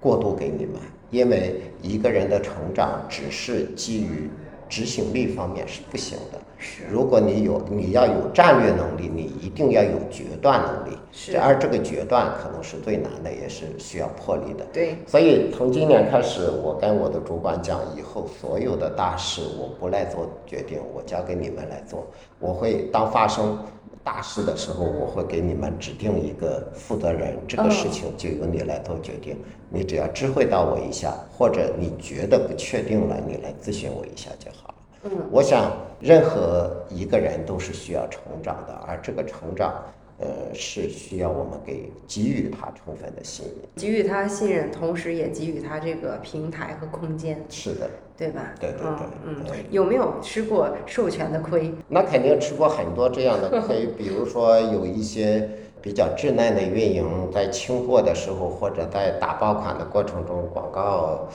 [0.00, 0.74] 过渡给你们，
[1.10, 4.28] 因为一个人的成长只是基于
[4.68, 6.38] 执行力方面是不行的。
[6.58, 10.98] 是如果你有你要有战略能力，你一定要有决断能力。
[11.10, 14.66] 是而这个决断可能是最难的，也是需要魄力的。
[14.72, 22.06] 对所以从今年开始，我跟我的主管讲，以后所有的大事我不来做决定，我交给你们来做。
[22.38, 23.58] 我会当发生
[24.04, 29.36] 大事的时候，我会给你们指定一个负责人，这个事情就由你来做决定。
[29.70, 34.74] 你只要知会到我一下，或者你觉得不确定了，你来咨询我一下就好了。
[35.04, 39.74] 嗯我想，任何一个人都是需要成长的，而这个成长，
[40.18, 43.54] 呃，是需要我们给给予他充分的信任。
[43.76, 48.54] 给予他信任，同时也给予他这个平台和空间，是的，对吧？
[48.58, 51.72] 对对对嗯嗯，有没有吃过授权的亏？
[51.86, 55.48] 那肯定吃过很多这样的亏， 比如说有一些
[55.80, 61.28] 比较稚嫩的运营，在清货的时候或者在打爆款的过程中，广告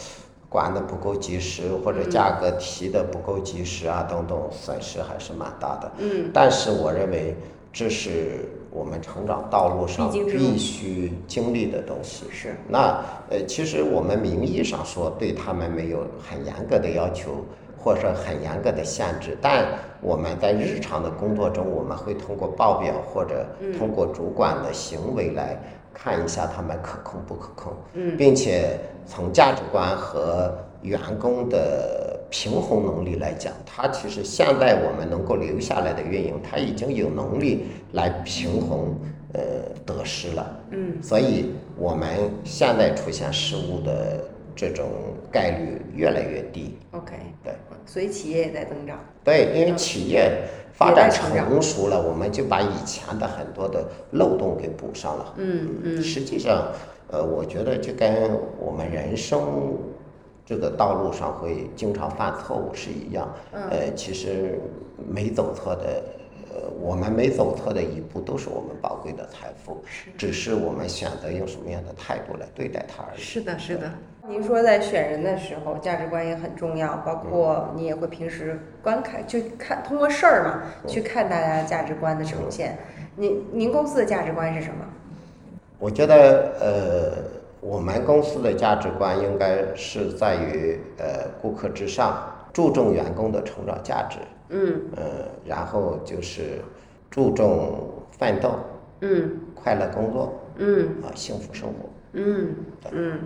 [0.53, 5.91] 管的不够及时，或者价格提的不够及时啊，等等，损失还是蛮大的。
[5.97, 7.35] 嗯，但是我认为
[7.71, 12.25] 这是我们成长道路上必须经历的东西。
[12.29, 17.43] 是，那呃，其实我们名义上说对他们没有很严格的要求，
[17.75, 19.65] 或者说很严格的限制，但
[20.01, 23.43] 我们在日常的工作中，我们会通过报表或者
[23.79, 25.59] 通过主管的行为来
[25.93, 38.95] 看一下他们可控不可控，嗯并且从价值观和员工的平衡能力来讲，他其实现在我们能够留下来的运营，他已经有能力来平衡
[39.33, 39.41] 呃
[39.85, 40.59] 得失了。
[40.71, 42.09] 嗯，所以我们
[42.43, 44.23] 现在出现失误的
[44.55, 44.87] 这种
[45.31, 46.77] 概率越来越低。
[46.91, 47.13] OK，
[47.43, 47.53] 对
[47.85, 48.99] 所以企业也在增长。
[49.23, 50.41] 对，因为企业
[50.83, 55.33] 发展成熟了，我们就把以前的很多的漏洞给补上了。
[55.37, 56.67] 嗯嗯实际上，
[57.09, 59.77] 呃，我觉得就跟我们人生
[60.45, 63.33] 这个道路上会经常犯错误是一样。
[63.53, 64.59] 嗯呃，其实
[65.07, 66.03] 没走错的，
[66.51, 69.81] 呃，我们没走错的一步都是我们宝贵的财富，
[70.17, 73.21] 只是我们选择用什么样的态度来对待它而已。
[73.21, 73.89] 是的，是的。
[74.29, 82.77] 您说在选人的时候，价值观也很重要，包括你也会平时观看，就看通过事儿嘛，去看大家价值观的呈现。
[83.17, 84.85] 您您公司的价值观是什么？
[85.77, 87.23] 我觉得，呃，
[87.59, 94.19] 我们公司的价值观应该是在于，呃，顾客至上，注重员工的成长价值，
[94.49, 95.03] 嗯呃，
[95.45, 96.61] 然后就是
[97.09, 98.55] 注重奋斗、
[99.01, 101.89] 嗯快乐工作嗯啊、幸福生活。
[102.13, 102.55] 嗯
[102.93, 103.19] 嗯。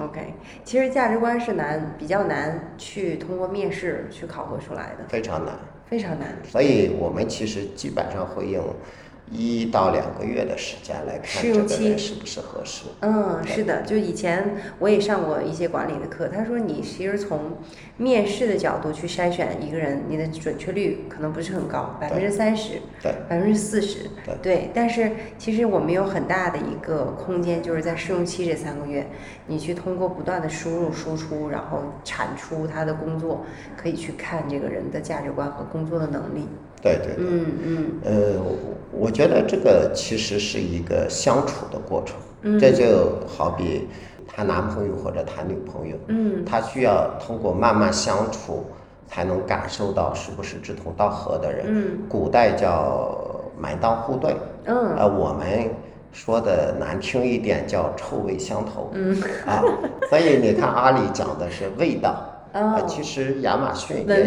[0.00, 0.34] OK，
[0.64, 5.54] 其实价值观是难，比较难去通过面试去考核出来的，非常难，
[5.86, 6.36] 非常难。
[6.44, 8.64] 所以我们其实基本上会用
[9.30, 12.84] 一到两个月的时间来看这个试用期人是不是合适。
[13.00, 17.58] 嗯，是的，就以前我也上过一些管理的课，他说你其实从
[17.96, 24.08] 面试的角度去筛选一个人，你的准确率可能不是很高，百分之三十，对百分之四十，
[24.42, 29.06] 对但是其实我们有很大的一个空间，就是在试用期这三个月，
[29.46, 33.44] 你去通过不断的输入输出，然后产出他的工作，
[33.76, 36.48] 可以去看这个人的价值观和工作的能力。
[36.82, 37.16] 对对对。
[37.18, 38.12] 嗯嗯呃，
[38.42, 43.86] 我我觉得这个其实是一个相处的过程，嗯这就好比
[44.26, 48.64] 谈男朋友或者谈女朋友，嗯他需要通过慢慢相处，
[49.06, 51.66] 才能感受到是不是志同道合的人。
[51.68, 53.18] 嗯古代叫
[53.60, 55.68] 门当户对，嗯呃，我们
[56.12, 59.14] 说的难听一点叫臭味相投，嗯
[59.46, 59.62] 啊，
[60.08, 62.27] 所以你看阿里讲的是味道。
[62.52, 64.26] 啊，哦其实亚马逊也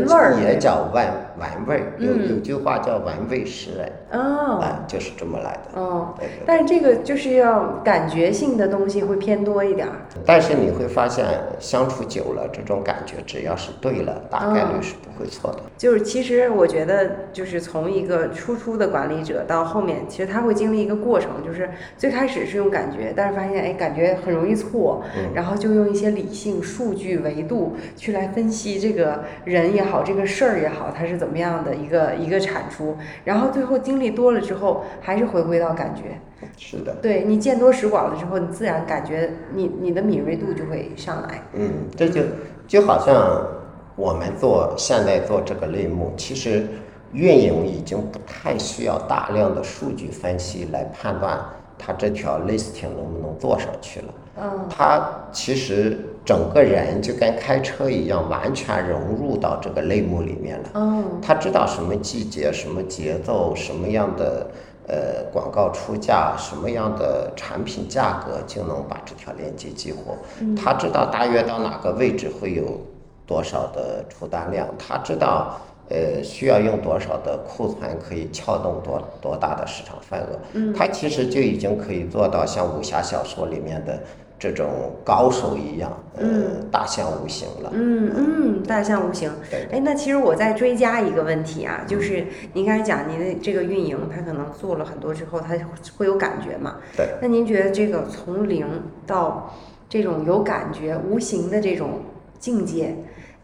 [0.54, 1.08] 也叫玩
[1.40, 2.30] 玩味儿，有嗯。
[2.30, 5.80] 有句话叫玩味识人，哦啊，就是这么来的。
[5.80, 6.44] 哦，对对。
[6.46, 9.94] 但是这个就是要感觉性的东西会偏多一点儿。
[10.26, 11.26] 但是你会发现，
[11.60, 15.60] 相处久了，这种感觉只要是对了，大概率是不会错的。
[15.78, 36.20] 就是其实我觉得，就是从一个初出的管理者到后面，其实他会经历一个过程，就是最开始是用感觉，但是发现哎感觉很容易错，嗯然后就用一些理性、数据维度去来分析这个人也好，这个事儿也好，他是怎么样的一个一个产出，然后最后经历多了之后，还是回归到感觉。
[36.58, 41.42] 是的，对你见多识广了之后，你自然感觉你你的敏锐度就会上来。
[41.54, 42.22] 嗯，这就
[42.68, 43.48] 就好像
[43.96, 46.68] 我们做现在做这个类目，其实
[47.14, 51.40] 运营已经不太需要大量的数据分析来判断
[51.84, 54.14] 它这条 listing 能不能做上去了。
[54.42, 60.70] 嗯他其实整个人就跟开车一样，完全融入到这个类目里面了。
[60.74, 64.48] 哦他知道什么季节、什么节奏、什么样的
[64.88, 70.16] 呃广告出价、什么样的产品价格，就能把这条链接激活。
[70.56, 72.80] 他知道大约到哪个位置会有
[73.28, 75.60] 多少的出单量，他知道
[75.92, 80.40] 呃需要用多少的库存可以撬动多多大的市场份额。
[80.54, 84.02] 嗯他其实就已经可以做到像武侠小说里面的
[84.40, 84.68] 这种
[85.06, 86.26] 高手一样，呃，
[86.72, 87.70] 大象无形了。
[87.76, 89.32] 嗯嗯，大象无形。
[89.52, 95.56] 对哎，那其实我再追加一个问题啊，就是您刚才讲您的这个运营，它可能做了很多之后，它
[95.96, 96.78] 会有感觉嘛？
[96.98, 97.08] 对。
[97.22, 98.66] 那您觉得这个从零
[99.06, 99.54] 到
[99.88, 102.00] 这种有感觉、无形的这种
[102.40, 102.96] 境界，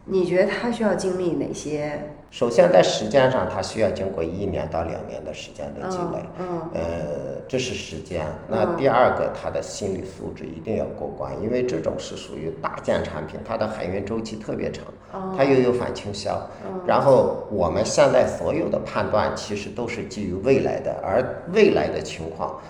[0.04, 2.10] 你觉得它需要经历哪些？
[2.30, 6.80] 首先，在时间上，它需要经过一年到两年的时间的积累，嗯呃，
[7.48, 8.26] 这是时间。
[8.46, 14.84] 那第二个，他的心理素质一定要过关，因为这种是属于大件产品，它的海运周期特别长，
[15.36, 16.38] 它又有反倾销。
[16.86, 21.24] 然后我们现在所有的判断其实都是基于未来的，而
[21.54, 22.60] 未来的情况，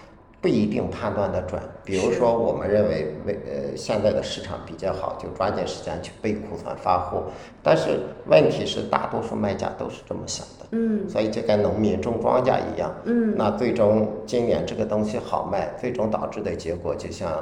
[0.40, 1.60] 不一定判断的准。
[1.84, 7.24] 比如说，我们认为为呃现在的市场比较好，就抓紧时间去备库存发货。
[7.62, 10.66] 但是问题是，大多数卖家都是这么想的。
[10.72, 11.08] 嗯。
[11.08, 12.94] 所以就跟农民种庄稼一样。
[13.04, 13.34] 嗯。
[13.36, 17.32] 那最终今年这个东西好卖，最终导致的结果就像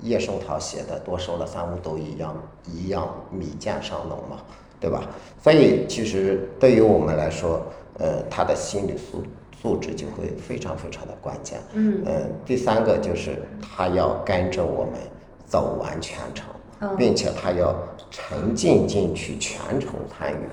[0.00, 2.36] 叶圣陶写的“多收了三五斗”一样，
[2.66, 4.38] 一样米贱上农嘛，
[4.80, 5.02] 对吧？
[5.40, 7.62] 所以其实对于我们来说，
[7.98, 9.22] 呃，他的心理素
[9.62, 11.60] 素质就会非常非常的关键。
[11.74, 12.02] 嗯。
[12.04, 14.94] 呃，第三个就是他要跟着我们
[15.46, 16.46] 走完全程，
[16.80, 17.72] 哦并且他要
[18.10, 20.44] 沉浸进去，全程参与。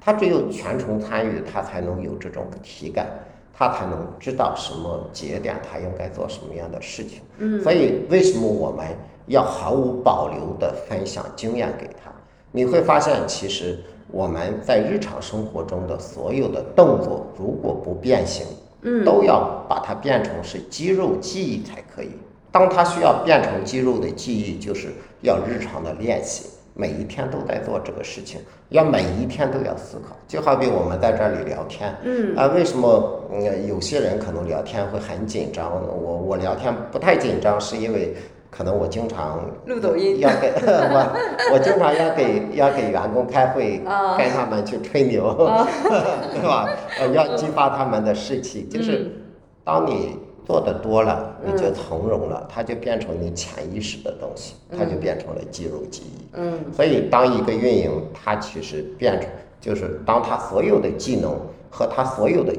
[0.00, 3.06] 他只有全程参与，他才能有这种体感，
[3.54, 7.20] 他才能知道什么节点他应该做什么样的事情。
[7.38, 8.84] 嗯所以为什么我们
[9.26, 12.10] 要毫无保留的分享经验给他？
[12.52, 13.78] 你会发现，其实
[14.10, 18.46] 我们在日常生活中的所有的动作，如果不变形，
[18.82, 22.10] 嗯都要把它变成是肌肉记忆才可以。
[22.52, 24.88] 当它需要变成肌肉的记忆，就是
[25.22, 28.40] 要日常的练习，每一天都在做这个事情，
[28.70, 30.16] 要每一天都要思考。
[30.26, 35.70] 就好比我们在这里聊天，嗯啊，为什么嗯有些人可能聊天会很紧张？
[35.70, 38.14] 我我聊天不太紧张，是因为
[38.50, 40.20] 可能我经常录抖音。
[40.20, 44.16] 要给 我我经常要给要给员工开会，啊。
[44.16, 45.34] 跟他们去吹牛，
[46.32, 46.68] 对吧？
[47.00, 49.12] 呃，要激发他们的士气，就是嗯
[49.64, 50.16] 当你
[50.46, 56.24] 做的多了，你就从容了，它就变成你潜意识的东西，它就变成了肌肉记忆。
[56.34, 56.58] 嗯。
[56.72, 59.28] 所以，当一个运营，它其实变成，
[59.60, 61.36] 就是当他所有的技能
[61.68, 62.54] 和他所有的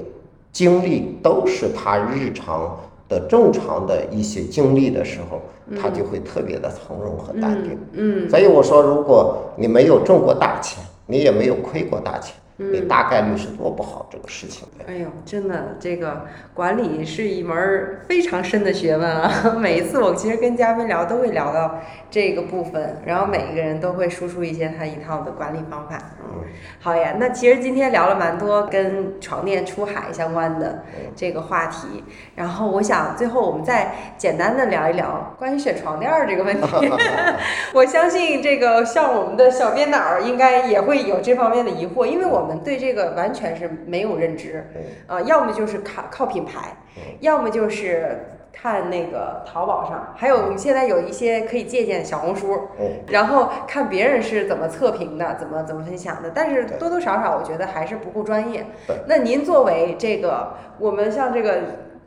[0.52, 2.78] 经历都是他日常
[3.08, 5.42] 的正常的一些经历的时候，
[5.82, 7.78] 他就会特别的从容和淡定。
[7.94, 14.86] 嗯所以我说，如果你没有挣过大钱，你也没有亏过大钱，你大概率是做不好这个事情的。
[14.88, 19.32] 哎呦，真的，这个管理是一门非常深的学问啊！
[19.60, 21.80] 每一次我其实跟嘉宾聊，都会聊到
[22.10, 25.98] 这个部分，然后每一个人都会输出一些他一套的管理方法。
[26.20, 26.44] 嗯，
[26.80, 30.84] 好呀，那其实今天聊了蛮多跟床垫出海相关的
[31.16, 32.04] 这个话题，
[32.36, 36.92] 然后我想最后我们再简单的聊一聊关于选床垫儿这个问题。
[37.74, 44.66] 我相信这个像我们的小编导应该也会有这方面的疑惑，因为我们对这个完全是没有认知。
[45.06, 46.76] 啊呃，要么就是靠靠品牌，
[47.20, 48.18] 要么就是
[48.52, 58.66] 看那个淘宝上，还有我们现在有一些可以借鉴小红书，嗯然后看别人是怎么测评的，怎么怎么分享的，但是多多少少我觉得还是不够专业。
[59.08, 61.60] 那您作为这个我们像这个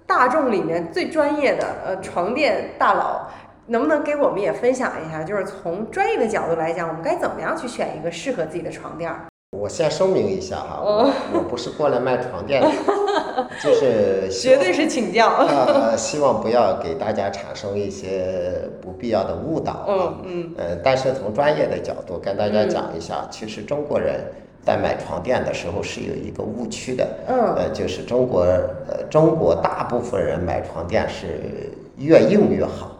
[0.07, 3.29] 大众里面最专业的呃床垫大佬。
[3.67, 9.30] 能不能给我们也分享一下，就是从专业的角度来讲，我们该怎么样去选一个适合自己的床垫儿？
[9.59, 12.69] 我先声明一下哈，哦我我不是过来卖床垫的，
[13.61, 15.27] 就是绝对是请教。
[15.49, 20.15] 呃，希望不要给大家产生一些不必要的误导啊。
[20.25, 24.21] 嗯嗯呃，但是从专业的角度跟大家讲一下，其实中国人
[24.65, 27.05] 在买床垫的时候是有一个误区的。
[27.27, 32.97] 嗯呃，就是中国呃中国大部分人买床垫是越硬越好。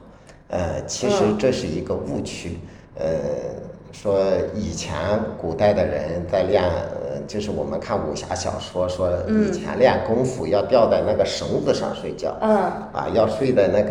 [0.49, 2.59] 呃，其实嗯这是一个误区。
[2.97, 3.07] 呃，
[3.93, 4.21] 说
[4.55, 4.95] 以前
[5.41, 12.37] 古代的人在练，呃，就是我们看武侠小说说以前练功夫要吊在那个绳子上睡觉。
[12.41, 12.51] 嗯
[12.93, 13.91] 啊，要睡在那个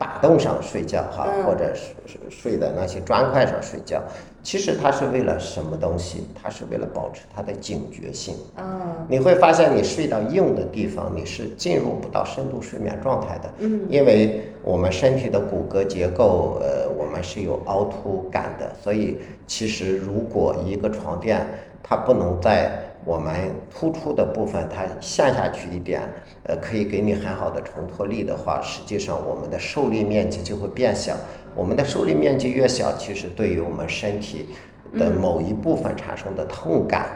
[0.00, 4.02] 把凳上睡觉哈，嗯或者是是睡在那些砖块上睡觉。
[4.42, 6.26] 其实它是为了什么东西？
[6.34, 8.34] 它是为了保持它的警觉性。
[8.56, 13.50] 嗯你会发现，你睡到硬的地方，你是进入不到深度睡眠状态的。
[13.58, 21.46] 嗯，因为我们身体的骨骼结构，呃，我们是有凹凸感的，所以其实如果一个床垫
[21.82, 22.72] 它不能在
[23.04, 23.32] 我们
[23.70, 26.02] 突出的部分它陷下去一点，
[26.44, 31.14] 呃，可以给你很好的承托力的话，实际上我们的受力面积就会变小。
[31.54, 34.48] 我们的受力面积越小，其实对于我们身体
[34.98, 37.08] 的某一部分产生的痛感。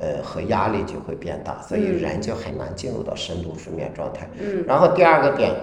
[0.00, 4.28] 呃，和压力就会变大，所以人就很难进入到深度睡眠状态。
[4.40, 5.54] 嗯，然后第二个点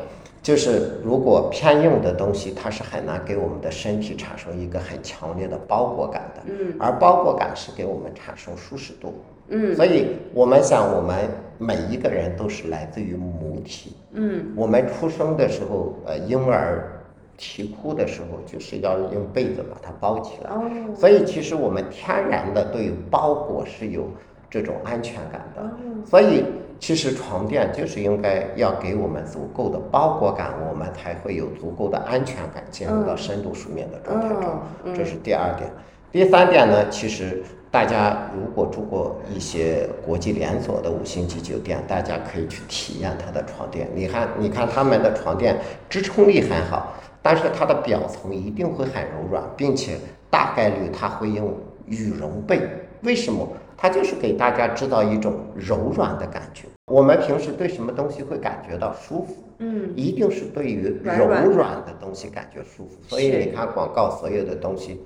[0.42, 6.42] 就是，如果偏硬的东西，它是很难给我们的身体产生一个很强烈的包裹感的。
[6.46, 9.14] 嗯，而包裹感是给我们产生舒适度。
[9.50, 11.16] 嗯，所以我们想，我们
[11.58, 13.96] 每一个人都是来自于母体。
[14.14, 17.04] 嗯我们出生的时候，呃，婴儿
[17.38, 20.50] 啼哭的时候，就是要用被子把它包起来。
[20.50, 20.64] 哦
[20.96, 24.08] 所以其实我们天然的对包裹是有
[24.50, 25.62] 这种安全感的。
[25.62, 25.70] 哦
[26.06, 26.44] 所以
[26.80, 34.60] 其实床垫就是应该要给我们足够的包裹感，我们才会有足够的安全感，进入到深度睡眠的状态中。
[34.86, 35.70] 嗯这是第二点。
[36.12, 43.88] 第三点呢，其实大家如果住过一些国际连锁的五星级酒店，大家可以去体验它的床垫。
[43.94, 45.56] 你看，你看他们的床垫
[45.88, 49.98] 支撑力很好，但是它的表层一定会很柔软，并且
[50.32, 51.54] 大概率它会用
[51.86, 52.60] 羽绒被。
[53.04, 53.48] 为什么？
[53.78, 56.68] 它就是给大家制造一种柔软的感觉。
[56.92, 59.36] 我们平时对什么东西会感觉到舒服？
[59.60, 62.98] 嗯，一定是对于柔软的东西感觉舒服。
[63.08, 65.00] 所以你看广告，所有的东西，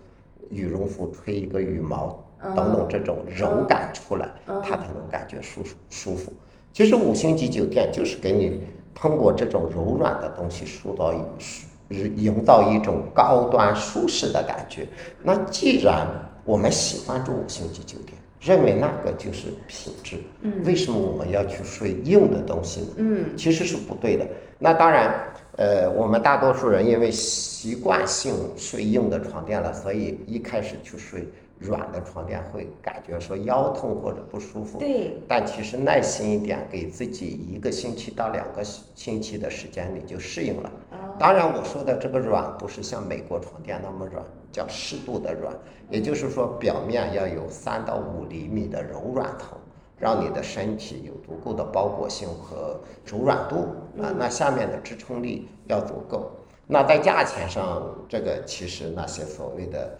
[0.49, 2.23] 羽绒服吹一个羽毛嗯
[2.56, 6.32] 等等这种柔感出来，他才能感觉舒服舒服。
[6.72, 8.62] 其实五星级酒店就是给你
[8.94, 14.88] 通过这种柔软的东西塑造一营造一种高端舒适的感觉。
[15.22, 16.08] 那既然
[16.44, 22.88] 我们喜欢住五星级酒店，认为那个就是品质，嗯为什么我们要去睡硬的东西呢？
[22.98, 24.28] 嗯其实是不对的。
[24.58, 25.14] 那当然，
[25.58, 31.28] 呃，我们大多数人因为习惯性睡硬的床垫了，所以一开始去睡
[31.64, 34.80] 软的床垫会感觉说腰痛或者不舒服。
[34.80, 40.72] 对，但其实耐心一点，给自己一个星期到两个星期的时间，你就适应了。
[40.91, 45.53] 哦当然，我说的这个软不是像美国床垫那么软，叫适度的软，
[45.89, 49.55] 也就是说表面要有三到五厘米的柔软层，
[49.99, 53.57] 让你的身体有足够的包裹性和柔软度
[54.01, 54.11] 啊。
[54.18, 56.32] 那下面的支撑力要足够。
[56.66, 59.95] 那在价钱上，这个其实那些所谓的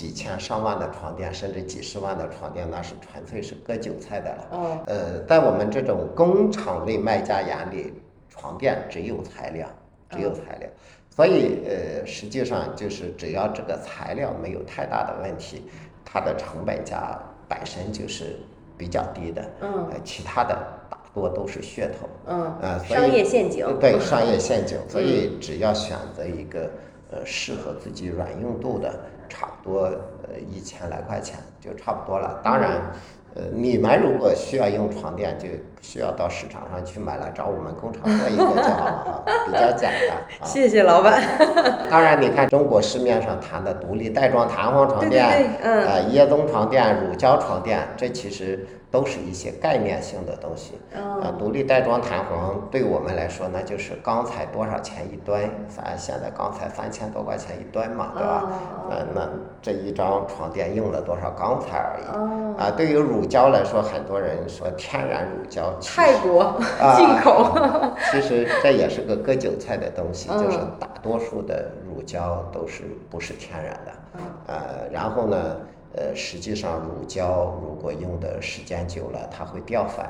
[0.00, 4.48] 几千上万的床垫，甚至几十万的床垫，那是纯粹是割韭菜的了。
[4.50, 7.92] 哦，呃，在我们这种工厂类卖家眼里，
[8.30, 9.68] 床垫只有材料，
[10.08, 10.66] 只有材料，
[11.14, 15.64] 所以呃，实际上就是只要这个材料没有太大的问题，
[16.02, 18.38] 它的成本价本身就是
[18.78, 19.44] 比较低的。
[19.60, 20.54] 嗯呃，其他的
[20.88, 22.08] 大多都是噱头。
[22.26, 26.70] 嗯，呃，商业陷阱，对商业陷阱，所以只要选择一个
[27.10, 28.98] 呃适合自己软硬度的，
[29.30, 32.38] 差不多呃一千来块钱就差不多了。
[32.44, 32.92] 当然，
[33.34, 35.48] 呃，你们如果需要用床垫，就
[35.80, 40.44] 需要到市场上去买来找我们工厂做一个就好了啊， 比较简单啊。
[40.44, 41.22] 谢谢老板。
[41.90, 50.74] 当然，你看中国市面上谈的独立袋装弹簧床对对垫，对嗯呃，椰棕床垫、乳胶床垫，这其实都是一些概念性的东西。
[50.94, 55.50] 哦呃，独立袋装弹簧对我们来说，那就是钢材多少钱一吨？
[55.68, 58.44] 咱现在钢材三千多块钱一吨嘛，对吧？
[58.44, 59.28] 哦呃，那
[59.62, 62.04] 这一张床垫用了多少钢材而已。
[62.16, 66.42] 哦，啊，对于乳胶来说，很多人说天然乳胶，泰国
[66.80, 67.56] 啊进口，
[68.10, 74.20] 其实这也是个割韭菜的东西，就是嗯大多数的乳胶都是不是天然的，嗯。
[74.46, 75.56] 呃，然后呢，
[75.96, 80.04] 呃，实际上乳胶如果用的时间久了，它会掉粉，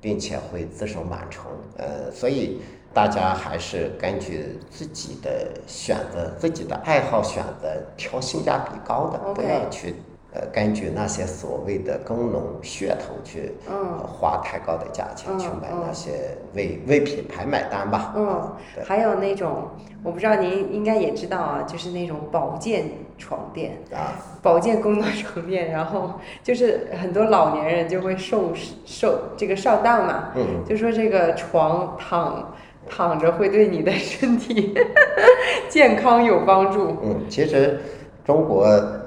[0.00, 2.60] 并且会滋生螨虫，呃，所以
[2.92, 9.96] 大家还是根据自己的选择、自己的爱好选择，挑性价比高的，不要去。
[10.34, 18.12] 呃，根据那些所谓的工农噱头去，嗯呃花太高的价钱去买那些为为品牌买单吧。
[18.16, 18.52] 嗯，
[18.84, 19.68] 还有那种，
[20.02, 22.84] 我不知道您应该也知道啊，就是那种保健
[23.16, 28.50] 床垫，啊，保健功能床垫，然后就是很多老年人就会受
[28.84, 32.52] 受这个上当嘛，嗯，就说这个床躺
[32.88, 34.74] 躺着会对你的身体
[35.70, 37.78] 健康有帮助，嗯，其实
[38.24, 38.66] 中国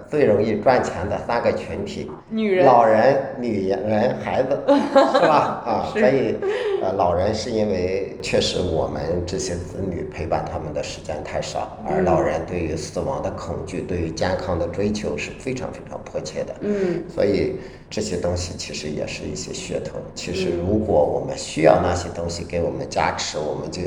[0.10, 4.58] 最容易赚钱的三个群体，女人老人、女人、孩子，
[5.14, 5.62] 是吧？
[5.66, 6.36] 啊，所以
[6.82, 16.55] 呃，老人是因为确实我们这些子女陪伴他们的时间太少，而嗯老人对于死亡的恐惧、对于健康的追求是非常非常迫切的。
[16.62, 17.55] 嗯所以
[17.89, 19.97] 这些东西其实也是一些噱头。
[20.14, 23.82] 其实如果我们需要那些东西给我们加持，我们就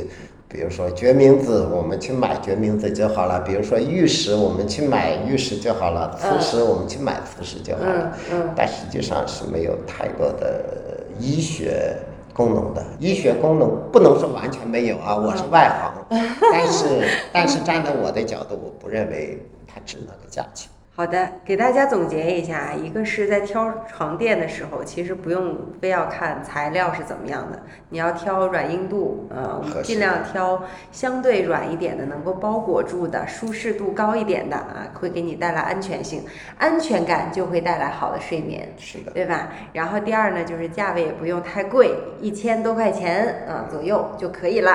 [0.53, 8.13] 比如说决明子，我们去买决明子就好了；比如说玉石，我们去买玉石就好了；磁石，我们去买磁石就好了。
[8.33, 11.97] 嗯嗯但实际上是没有太多的医学
[12.35, 12.85] 功能的。
[12.99, 16.19] 医学功能不能说完全没有啊，我是外行，
[16.51, 16.85] 但是
[17.33, 20.69] 但是站在我的角度，我不认为它值那个价钱。
[21.01, 36.23] 好的，给大家总结一下，一个是在挑床垫的时候，其实不用非要看材料是怎么样的，你要挑软硬度，呃尽量挑相对软一点的，能够包裹住的，舒适度高一点的啊，会给你带来安全性，
[36.59, 38.69] 安全感就会带来好的睡眠。
[38.77, 39.11] 是的。
[39.13, 39.49] 对吧？
[39.73, 44.73] 然后第二呢，就是价位也不用太贵，一千多块钱啊左右就可以了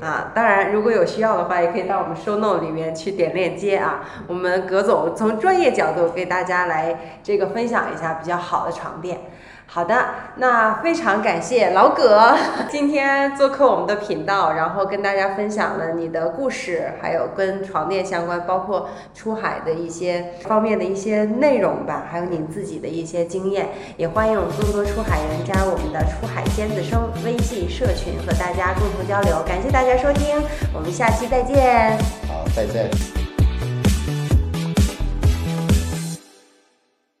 [0.00, 0.32] 啊。
[0.34, 4.02] 当然，如果有需要的话，也可以到我们 show note 里面去点链接啊。
[4.26, 9.18] 我们葛总从专业业角度给大家来这个分享一下比较好的床垫。
[9.68, 9.96] 好的，
[10.36, 12.32] 那非常感谢老葛
[12.70, 23.70] 今天做客我们的频道，然后跟大家分享了你的故事，还有跟床垫相关，包括出海的一些方面的一些内容吧，还有您自己的一些经验。
[23.96, 29.42] 也欢迎我们更多出海人加入我们的出海尖子生微信社群，和大家共同交流。
[29.44, 30.40] 感谢大家收听，
[30.72, 31.98] 我们下期再见。
[32.28, 33.25] 好，再见。